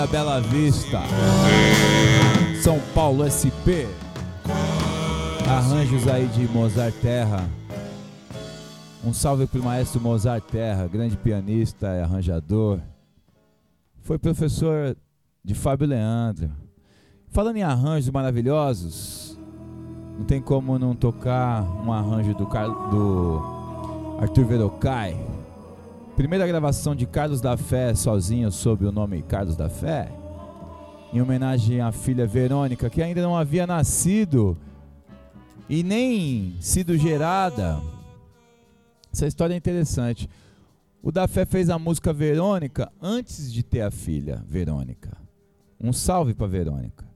Diretamente 0.02 0.06
da 0.06 0.06
Bela 0.06 0.40
Vista, 0.40 1.00
São 2.62 2.78
Paulo 2.94 3.24
SP. 3.28 3.86
Arranjos 5.48 6.08
aí 6.08 6.26
de 6.28 6.46
Mozart 6.48 6.94
Terra. 7.00 7.48
Um 9.04 9.12
salve 9.12 9.46
pro 9.46 9.62
maestro 9.62 10.00
Mozart 10.00 10.44
Terra, 10.50 10.86
grande 10.86 11.16
pianista 11.16 11.86
e 11.88 12.02
arranjador. 12.02 12.78
Foi 14.00 14.18
professor 14.18 14.96
de 15.44 15.54
Fábio 15.54 15.88
Leandro. 15.88 16.50
Falando 17.28 17.56
em 17.56 17.62
arranjos 17.62 18.10
maravilhosos, 18.10 19.38
não 20.18 20.24
tem 20.24 20.40
como 20.40 20.78
não 20.78 20.94
tocar 20.94 21.62
um 21.84 21.92
arranjo 21.92 22.34
do, 22.34 22.46
Car- 22.46 22.90
do 22.90 23.40
Arthur 24.20 24.44
Verocai. 24.44 25.16
Primeira 26.16 26.46
gravação 26.46 26.94
de 26.94 27.06
Carlos 27.06 27.40
da 27.40 27.56
Fé 27.56 27.94
sozinho 27.94 28.52
sob 28.52 28.84
o 28.84 28.92
nome 28.92 29.22
Carlos 29.22 29.56
da 29.56 29.70
Fé. 29.70 30.12
Em 31.10 31.22
homenagem 31.22 31.80
à 31.80 31.90
filha 31.90 32.26
Verônica, 32.26 32.90
que 32.90 33.02
ainda 33.02 33.22
não 33.22 33.34
havia 33.34 33.66
nascido 33.66 34.56
e 35.70 35.82
nem 35.82 36.54
sido 36.60 36.98
gerada. 36.98 37.80
Essa 39.10 39.26
história 39.26 39.54
é 39.54 39.56
interessante. 39.56 40.28
O 41.02 41.10
da 41.10 41.26
Fé 41.26 41.46
fez 41.46 41.70
a 41.70 41.78
música 41.78 42.12
Verônica 42.12 42.92
antes 43.00 43.50
de 43.50 43.62
ter 43.62 43.80
a 43.80 43.90
filha 43.90 44.44
Verônica. 44.46 45.16
Um 45.80 45.94
salve 45.94 46.34
para 46.34 46.46
Verônica. 46.46 47.06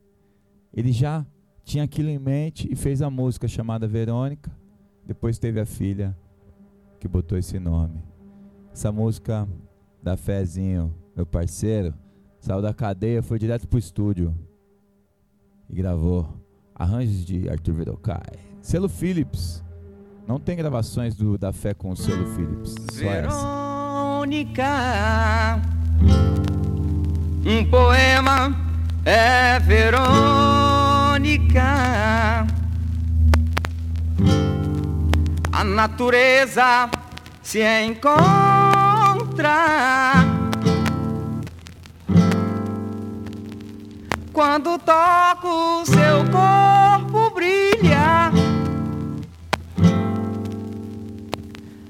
Ele 0.73 0.91
já 0.91 1.25
tinha 1.65 1.85
aquilo 1.85 2.09
em 2.09 2.19
mente 2.19 2.67
e 2.73 2.75
fez 2.75 3.03
a 3.03 3.11
música 3.11 3.47
chamada 3.47 3.87
Verônica. 3.87 4.51
Depois 5.05 5.39
teve 5.39 5.61
a 5.61 5.67
filha 5.67 6.17
que 6.99 7.07
botou 7.07 7.37
esse 7.37 7.59
nome. 7.59 8.16
Essa 8.77 8.93
música 8.93 9.49
da 10.03 10.19
Fezinho, 10.19 10.95
meu 11.17 11.25
parceiro, 11.25 11.95
saiu 12.39 12.61
da 12.61 12.75
cadeia, 12.75 13.23
foi 13.23 13.39
direto 13.39 13.67
pro 13.67 13.79
estúdio. 13.79 14.37
e 15.71 15.75
gravou 15.75 16.29
arranjos 16.75 17.25
de 17.25 17.49
Arthur 17.49 17.73
Verocai. 17.73 18.35
Selo 18.61 18.87
Philips. 18.87 19.65
Não 20.29 20.39
tem 20.39 20.59
gravações 20.59 21.15
do 21.15 21.39
da 21.39 21.55
fé 21.55 21.73
com 21.73 21.89
o 21.89 21.97
selo 21.97 22.27
Philips. 22.35 22.75
Só. 22.93 22.99
Verônica, 23.01 24.63
um 27.47 27.71
poema 27.71 28.55
é 29.07 29.59
Verônica. 29.59 30.07
A 35.51 35.65
natureza 35.65 36.91
se 37.43 37.63
encontra 37.87 38.66
quando 44.33 44.79
toco 44.79 45.85
seu 45.87 46.25
corpo 46.31 47.31
brilha. 47.35 48.31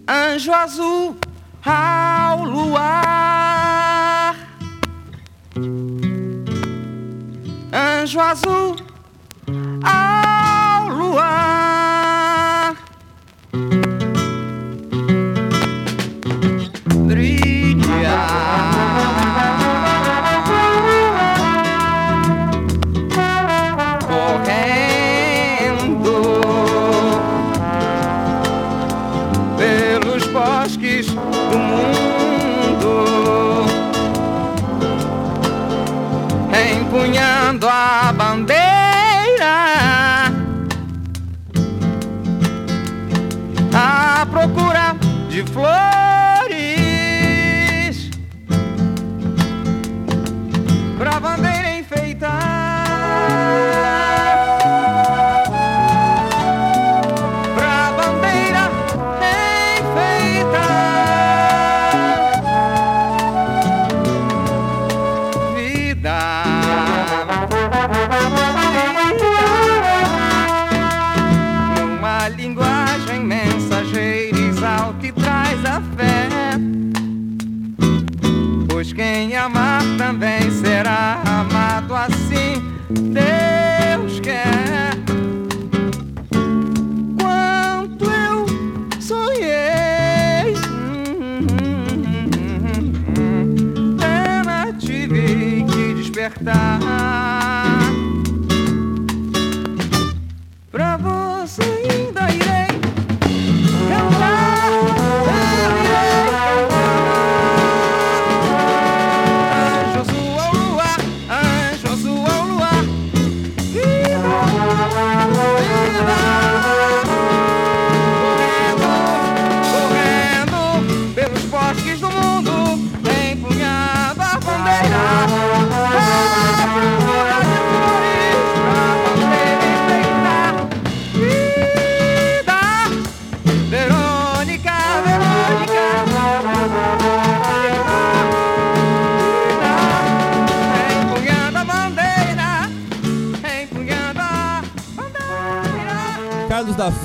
Anjo 0.08 0.52
azul 0.52 1.16
ao 1.64 2.44
luar. 2.44 4.36
Anjo 7.72 8.20
azul 8.20 8.76
ao 9.82 10.15
a 38.06 38.12
bandeira. 38.12 39.56
À 43.74 44.26
procura 44.30 44.94
de 45.28 45.42
flores 45.52 45.95
Pois 78.76 78.92
quem 78.92 79.34
amar 79.34 79.80
também 79.96 80.50
será 80.50 81.22
amado 81.24 81.94
assim. 81.94 82.62
Deus 82.90 83.55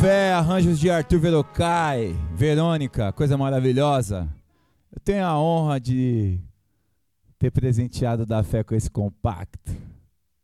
Fé, 0.02 0.34
arranjos 0.34 0.80
de 0.80 0.90
Arthur 0.90 1.20
Verocai. 1.20 2.16
Verônica, 2.34 3.12
coisa 3.12 3.38
maravilhosa. 3.38 4.28
Eu 4.92 5.00
tenho 5.00 5.24
a 5.24 5.40
honra 5.40 5.80
de 5.80 6.40
ter 7.38 7.52
presenteado 7.52 8.26
da 8.26 8.42
Fé 8.42 8.64
com 8.64 8.74
esse 8.74 8.90
compacto. 8.90 9.72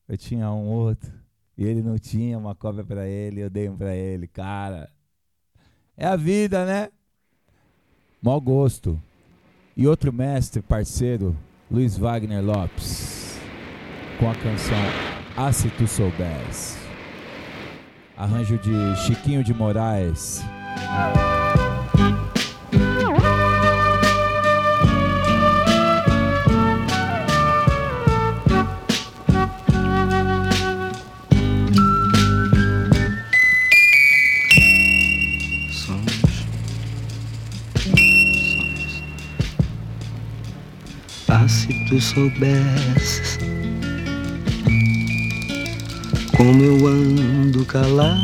Eu 0.08 0.16
tinha 0.16 0.52
um 0.52 0.68
outro 0.68 1.12
e 1.58 1.66
ele 1.66 1.82
não 1.82 1.98
tinha 1.98 2.38
uma 2.38 2.54
cópia 2.54 2.84
pra 2.84 3.08
ele, 3.08 3.42
eu 3.42 3.50
dei 3.50 3.68
um 3.68 3.76
pra 3.76 3.96
ele, 3.96 4.28
cara. 4.28 4.92
É 5.98 6.06
a 6.06 6.16
vida, 6.16 6.64
né? 6.64 6.90
Mau 8.22 8.40
gosto. 8.40 9.02
E 9.76 9.88
outro 9.88 10.14
mestre, 10.14 10.62
parceiro, 10.62 11.36
Luiz 11.72 11.98
Wagner 11.98 12.46
Lopes, 12.46 13.40
com 14.20 14.30
a 14.30 14.36
canção 14.36 14.78
Ah 15.36 15.52
Se 15.52 15.68
Tu 15.72 15.88
Soubesse. 15.88 16.77
Arranjo 18.18 18.58
de 18.58 18.96
Chiquinho 19.06 19.44
de 19.44 19.54
Moraes. 19.54 20.44
Ah, 41.30 41.48
se 41.48 41.68
tu 41.88 42.02
soubesses 42.02 43.38
como 46.38 46.64
eu 46.64 46.88
ando 46.88 47.66
calado. 47.66 48.16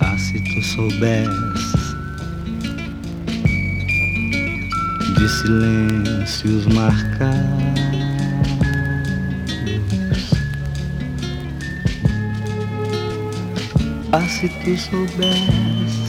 Ah, 0.00 0.18
se 0.18 0.40
tu 0.40 0.62
soubesses 0.62 1.94
de 5.16 5.28
silêncios 5.28 6.66
marcados. 6.74 7.44
Ah, 14.10 14.28
se 14.28 14.48
tu 14.48 14.76
soubesses 14.76 16.03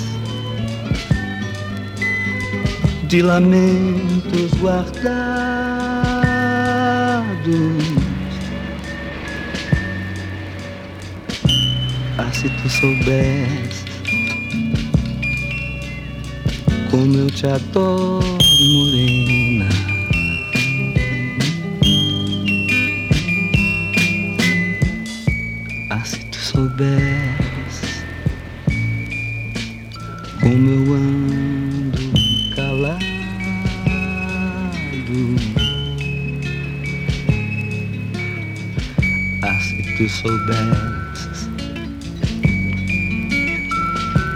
de 3.15 3.23
lamentos 3.23 4.51
guardados. 4.59 5.05
Ah, 12.17 12.29
se 12.33 12.49
tu 12.49 12.69
soubesses 12.69 13.85
como 16.91 17.15
eu 17.15 17.27
te 17.27 17.47
adoro, 17.47 18.37
morena. 18.73 19.69
Ah, 25.89 26.03
se 26.03 26.19
tu 26.25 26.37
soubesses 26.37 28.03
como 30.41 30.69
eu 30.69 30.93
ando 30.95 31.14
tu 40.05 40.09
soubesses 40.09 41.49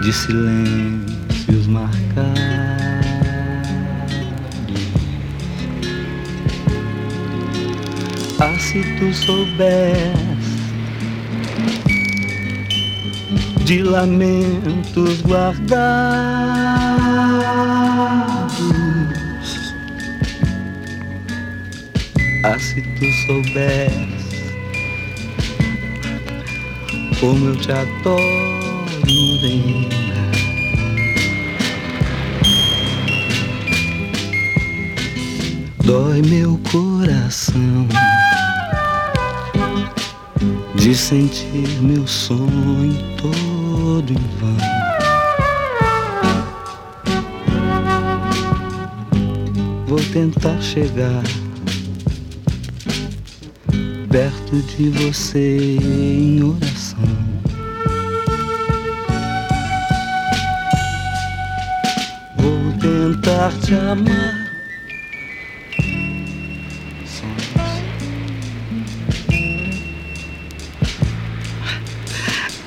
de 0.01 0.11
silêncios 0.11 1.67
marcados. 1.67 2.39
Ah, 8.39 8.57
se 8.57 8.81
tu 8.97 9.13
soubesses 9.13 10.57
de 13.65 13.83
lamentos 13.83 15.21
guardados. 15.21 15.69
Ah, 22.43 22.57
se 22.57 22.81
tu 22.97 23.05
soubesses 23.27 24.08
como 27.19 27.47
eu 27.47 27.55
te 27.55 27.71
adoro, 27.71 28.21
morena. 29.05 29.89
Dói 35.83 36.21
meu 36.21 36.59
coração 36.71 37.87
de 40.75 40.95
sentir 40.95 41.67
meu 41.81 42.07
sonho 42.07 42.95
todo 43.17 44.13
em 44.13 44.29
vão. 44.39 44.57
Vou 49.87 49.99
tentar 50.13 50.61
chegar 50.61 51.23
perto 54.09 54.55
de 54.63 54.89
você 54.89 55.77
em 55.81 56.41
oração. 56.43 56.99
Vou 62.37 62.73
tentar 62.79 63.51
te 63.59 63.75
amar. 63.75 64.49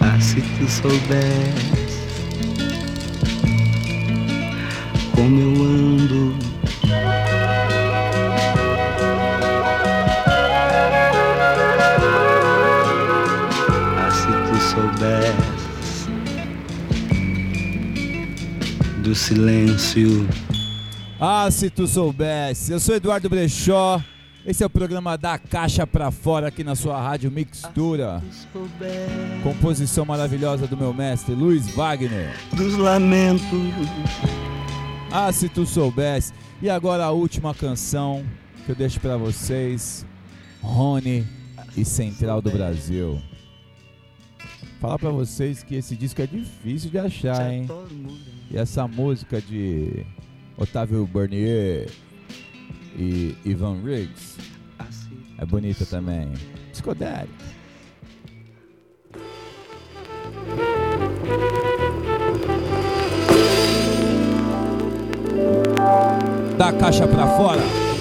Ah, 0.01 0.21
se 0.21 0.41
tu 0.41 0.69
soubesse 0.69 1.83
como 5.15 5.41
eu 5.41 5.63
ando. 5.65 5.92
Silêncio. 19.23 20.29
Ah, 21.21 21.49
se 21.49 21.71
tu 21.71 21.87
soubesse. 21.87 22.73
Eu 22.73 22.81
sou 22.81 22.97
Eduardo 22.97 23.29
Brechó. 23.29 24.03
Esse 24.45 24.65
é 24.65 24.67
o 24.67 24.71
programa 24.71 25.17
da 25.17 25.39
Caixa 25.39 25.87
pra 25.87 26.11
Fora 26.11 26.49
aqui 26.49 26.65
na 26.65 26.75
sua 26.75 27.01
rádio 27.01 27.31
Mixtura. 27.31 28.21
Composição 29.45 30.05
maravilhosa 30.05 30.67
do 30.67 30.77
meu 30.77 30.93
mestre 30.93 31.37
Luiz 31.37 31.69
Wagner. 31.69 32.35
Dos 32.53 32.77
lamentos. 32.77 33.49
Ah, 35.13 35.31
se 35.31 35.49
tu 35.49 35.65
soubesse. 35.65 36.33
E 36.61 36.69
agora 36.69 37.05
a 37.05 37.13
última 37.13 37.55
canção 37.55 38.25
que 38.67 38.73
eu 38.73 38.75
deixo 38.75 38.99
pra 38.99 39.17
vocês. 39.17 40.05
Rony 40.61 41.25
e 41.77 41.85
Central 41.85 42.43
do 42.43 42.51
Brasil. 42.51 43.23
Falar 44.83 44.99
pra 44.99 45.11
vocês 45.11 45.63
que 45.63 45.77
esse 45.77 45.95
disco 45.95 46.21
é 46.21 46.27
difícil 46.27 46.91
de 46.91 46.99
achar, 46.99 47.53
hein? 47.53 47.69
E 48.51 48.57
essa 48.57 48.89
música 48.89 49.41
de 49.41 50.05
Otávio 50.57 51.07
Bernier 51.07 51.89
e 52.99 53.37
Ivan 53.45 53.81
Riggs 53.81 54.39
é 55.39 55.47
bonita 55.47 55.87
também. 55.87 56.33
Discodélica. 56.73 57.31
Da 66.59 66.73
caixa 66.73 67.07
pra 67.07 67.29
fora. 67.37 67.92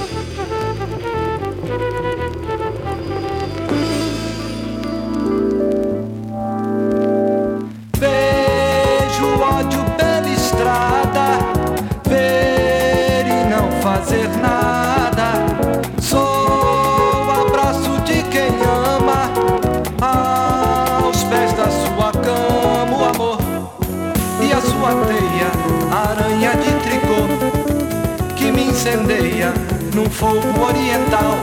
Fogo 30.12 30.66
oriental. 30.68 31.38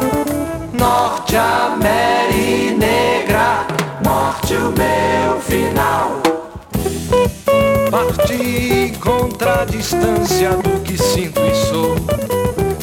Norte 0.72 1.36
Negra, 2.76 3.66
morte 4.04 4.54
o 4.54 4.72
meu 4.72 5.40
final. 5.40 6.20
Parti 7.90 8.92
contra 9.00 9.62
a 9.62 9.64
distância 9.64 10.50
do 10.50 10.80
que 10.80 10.96
sinto 10.96 11.40
e 11.40 11.54
sou, 11.54 11.96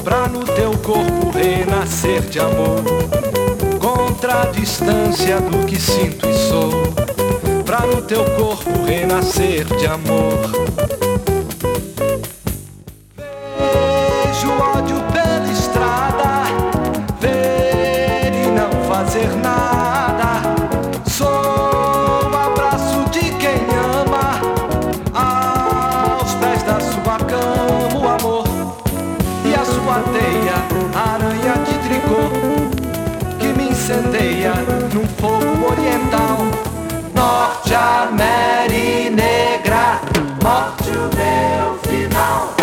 pra 0.04 0.28
no 0.28 0.44
teu 0.44 0.72
corpo 0.80 1.30
renascer 1.32 2.22
de 2.22 2.40
amor. 2.40 2.84
Contra 3.80 4.42
a 4.42 4.46
distância 4.48 5.40
do 5.40 5.66
que 5.66 5.80
sinto 5.80 6.28
e 6.28 6.34
sou, 6.50 6.72
pra 7.64 7.82
no 7.82 8.02
teu 8.02 8.24
corpo 8.32 8.84
renascer 8.86 9.66
de 9.78 9.86
amor. 9.86 10.95
Incendeia 33.86 34.54
num 34.94 35.06
fogo 35.06 35.72
oriental. 35.72 36.38
Norte 37.14 37.76
América 37.76 39.12
Negra, 39.12 40.02
morte 40.44 40.90
o 40.90 41.04
meu 41.16 41.78
final. 41.84 42.56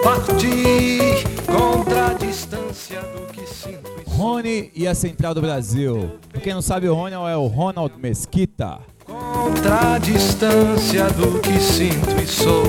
Parti 0.00 1.24
contra 1.44 2.06
a 2.06 2.12
distância 2.12 3.00
do 3.00 3.26
que 3.32 3.46
sinto 3.48 3.90
e 4.06 4.10
Rony 4.10 4.70
e 4.76 4.86
a 4.86 4.94
Central 4.94 5.34
do 5.34 5.40
Brasil. 5.40 6.12
Pra 6.30 6.40
quem 6.40 6.54
não 6.54 6.62
sabe, 6.62 6.88
o 6.88 6.94
Rony 6.94 7.14
é 7.14 7.36
o 7.36 7.48
Ronald 7.48 7.92
Mesquita. 7.98 8.78
contra 9.04 9.94
a 9.94 9.98
distância 9.98 11.10
do 11.10 11.40
que 11.40 11.58
sinto 11.58 12.22
e 12.22 12.26
sou. 12.28 12.62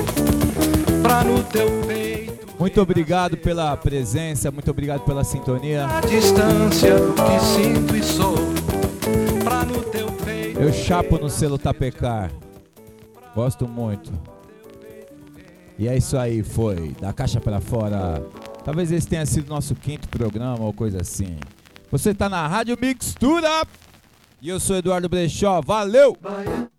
Pra 1.02 1.22
no 1.22 1.40
teu 1.44 1.68
peito 1.86 1.91
Muito 2.72 2.80
obrigado 2.80 3.36
pela 3.36 3.76
presença, 3.76 4.50
muito 4.50 4.70
obrigado 4.70 5.02
pela 5.02 5.22
sintonia. 5.22 5.86
a 5.86 6.00
distância 6.00 6.94
que 6.94 7.44
sinto 7.44 7.94
e 7.94 8.02
sou. 8.02 8.34
Pra 9.44 9.62
no 9.62 9.82
teu 9.82 10.10
peito 10.12 10.58
Eu 10.58 10.72
chapo 10.72 11.18
no 11.18 11.28
selo 11.28 11.58
Tapecar. 11.58 12.32
Gosto 13.34 13.68
muito. 13.68 14.10
E 15.78 15.86
é 15.86 15.98
isso 15.98 16.16
aí, 16.16 16.42
foi. 16.42 16.96
Da 16.98 17.12
caixa 17.12 17.38
pra 17.42 17.60
fora. 17.60 18.24
Talvez 18.64 18.90
esse 18.90 19.06
tenha 19.06 19.26
sido 19.26 19.50
nosso 19.50 19.74
quinto 19.74 20.08
programa 20.08 20.64
ou 20.64 20.72
coisa 20.72 21.02
assim. 21.02 21.36
Você 21.90 22.14
tá 22.14 22.26
na 22.26 22.48
Rádio 22.48 22.78
Mixtura. 22.80 23.66
E 24.40 24.48
eu 24.48 24.58
sou 24.58 24.76
Eduardo 24.76 25.10
Brechó. 25.10 25.60
Valeu! 25.60 26.16
Bahia. 26.22 26.71